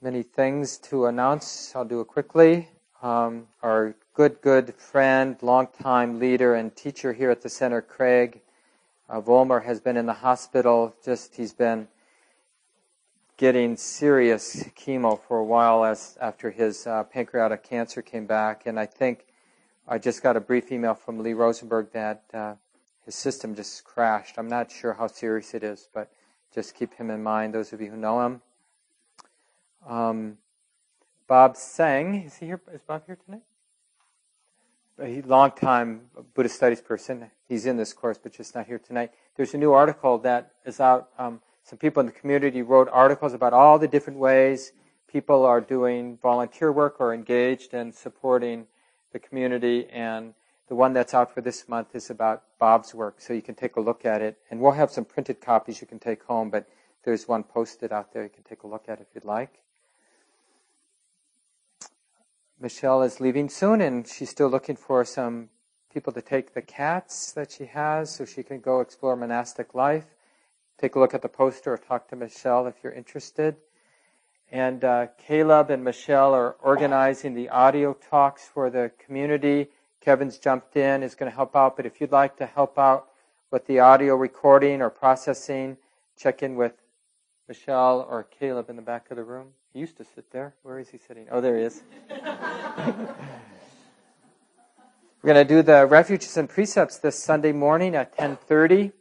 [0.00, 1.74] Many things to announce.
[1.74, 2.68] I'll do it quickly.
[3.02, 8.40] Um, our good, good friend, longtime leader and teacher here at the center, Craig
[9.08, 10.94] uh, Volmer, has been in the hospital.
[11.04, 11.88] Just he's been
[13.36, 18.78] getting serious chemo for a while as after his uh, pancreatic cancer came back, and
[18.78, 19.26] I think
[19.88, 22.54] I just got a brief email from Lee Rosenberg that uh,
[23.04, 24.38] his system just crashed.
[24.38, 26.10] I'm not sure how serious it is, but
[26.54, 27.54] just keep him in mind.
[27.54, 28.42] Those of you who know him.
[29.86, 30.38] Um,
[31.26, 32.60] Bob Sang, is he here?
[32.72, 33.42] Is Bob here tonight?
[35.02, 36.02] A long time
[36.34, 37.30] Buddhist studies person.
[37.48, 39.10] He's in this course, but just not here tonight.
[39.36, 41.08] There's a new article that is out.
[41.18, 44.72] Um, some people in the community wrote articles about all the different ways
[45.08, 48.66] people are doing volunteer work or engaged in supporting
[49.12, 49.86] the community.
[49.90, 50.34] And
[50.68, 53.76] The one that's out for this month is about Bob's work, so you can take
[53.76, 54.38] a look at it.
[54.50, 56.66] And we'll have some printed copies you can take home, but
[57.04, 59.60] there's one posted out there you can take a look at if you'd like.
[62.58, 65.50] Michelle is leaving soon, and she's still looking for some
[65.92, 70.06] people to take the cats that she has so she can go explore monastic life.
[70.80, 73.56] Take a look at the poster or talk to Michelle if you're interested.
[74.50, 79.68] And uh, Caleb and Michelle are organizing the audio talks for the community.
[80.00, 81.76] Kevin's jumped in, is going to help out.
[81.76, 83.08] But if you'd like to help out
[83.50, 85.76] with the audio recording or processing,
[86.18, 86.74] check in with
[87.48, 89.48] Michelle or Caleb in the back of the room.
[89.72, 90.54] He used to sit there.
[90.62, 91.26] Where is he sitting?
[91.30, 91.82] Oh, there he is.
[95.24, 98.92] We're going to do the refuges and precepts this Sunday morning at 10:30,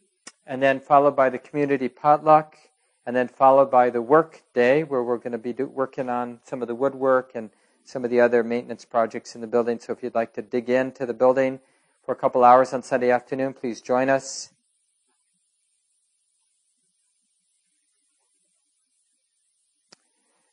[0.46, 2.58] and then followed by the community potluck,
[3.06, 6.40] and then followed by the work day where we're going to be do, working on
[6.44, 7.50] some of the woodwork and
[7.84, 9.80] some of the other maintenance projects in the building.
[9.80, 11.60] So if you'd like to dig into the building
[12.06, 14.52] for a couple hours on Sunday afternoon, please join us.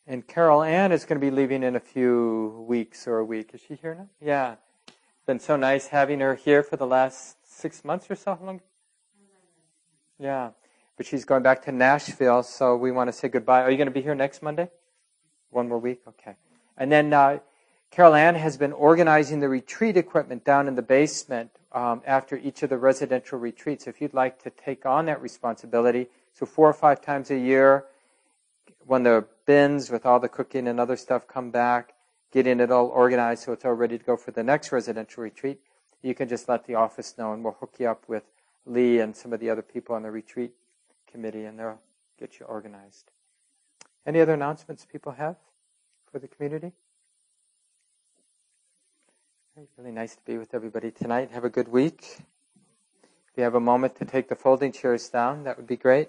[0.07, 3.51] And Carol Ann is going to be leaving in a few weeks or a week.
[3.55, 4.09] Is she here now?
[4.21, 4.57] Yeah
[5.31, 8.35] been so nice having her here for the last six months or so.
[8.35, 8.61] How long?
[10.21, 10.51] Yeah.
[10.97, 13.63] But she's going back to Nashville, so we want to say goodbye.
[13.63, 14.69] Are you going to be here next Monday?
[15.49, 16.01] One more week?
[16.07, 16.37] Okay.
[16.77, 17.39] And then uh,
[17.91, 22.63] Carol Ann has been organizing the retreat equipment down in the basement um, after each
[22.63, 23.87] of the residential retreats.
[23.87, 27.87] If you'd like to take on that responsibility, so four or five times a year,
[28.87, 31.95] when the bins with all the cooking and other stuff come back,
[32.31, 35.61] getting it all organized so it's all ready to go for the next residential retreat,
[36.03, 38.25] you can just let the office know and we'll hook you up with
[38.71, 40.53] Lee and some of the other people on the retreat
[41.11, 41.81] committee and they'll
[42.19, 43.11] get you organized.
[44.07, 45.37] Any other announcements people have
[46.11, 46.73] for the community?
[49.77, 51.31] Really nice to be with everybody tonight.
[51.33, 52.23] Have a good week.
[53.03, 56.09] If you have a moment to take the folding chairs down, that would be great.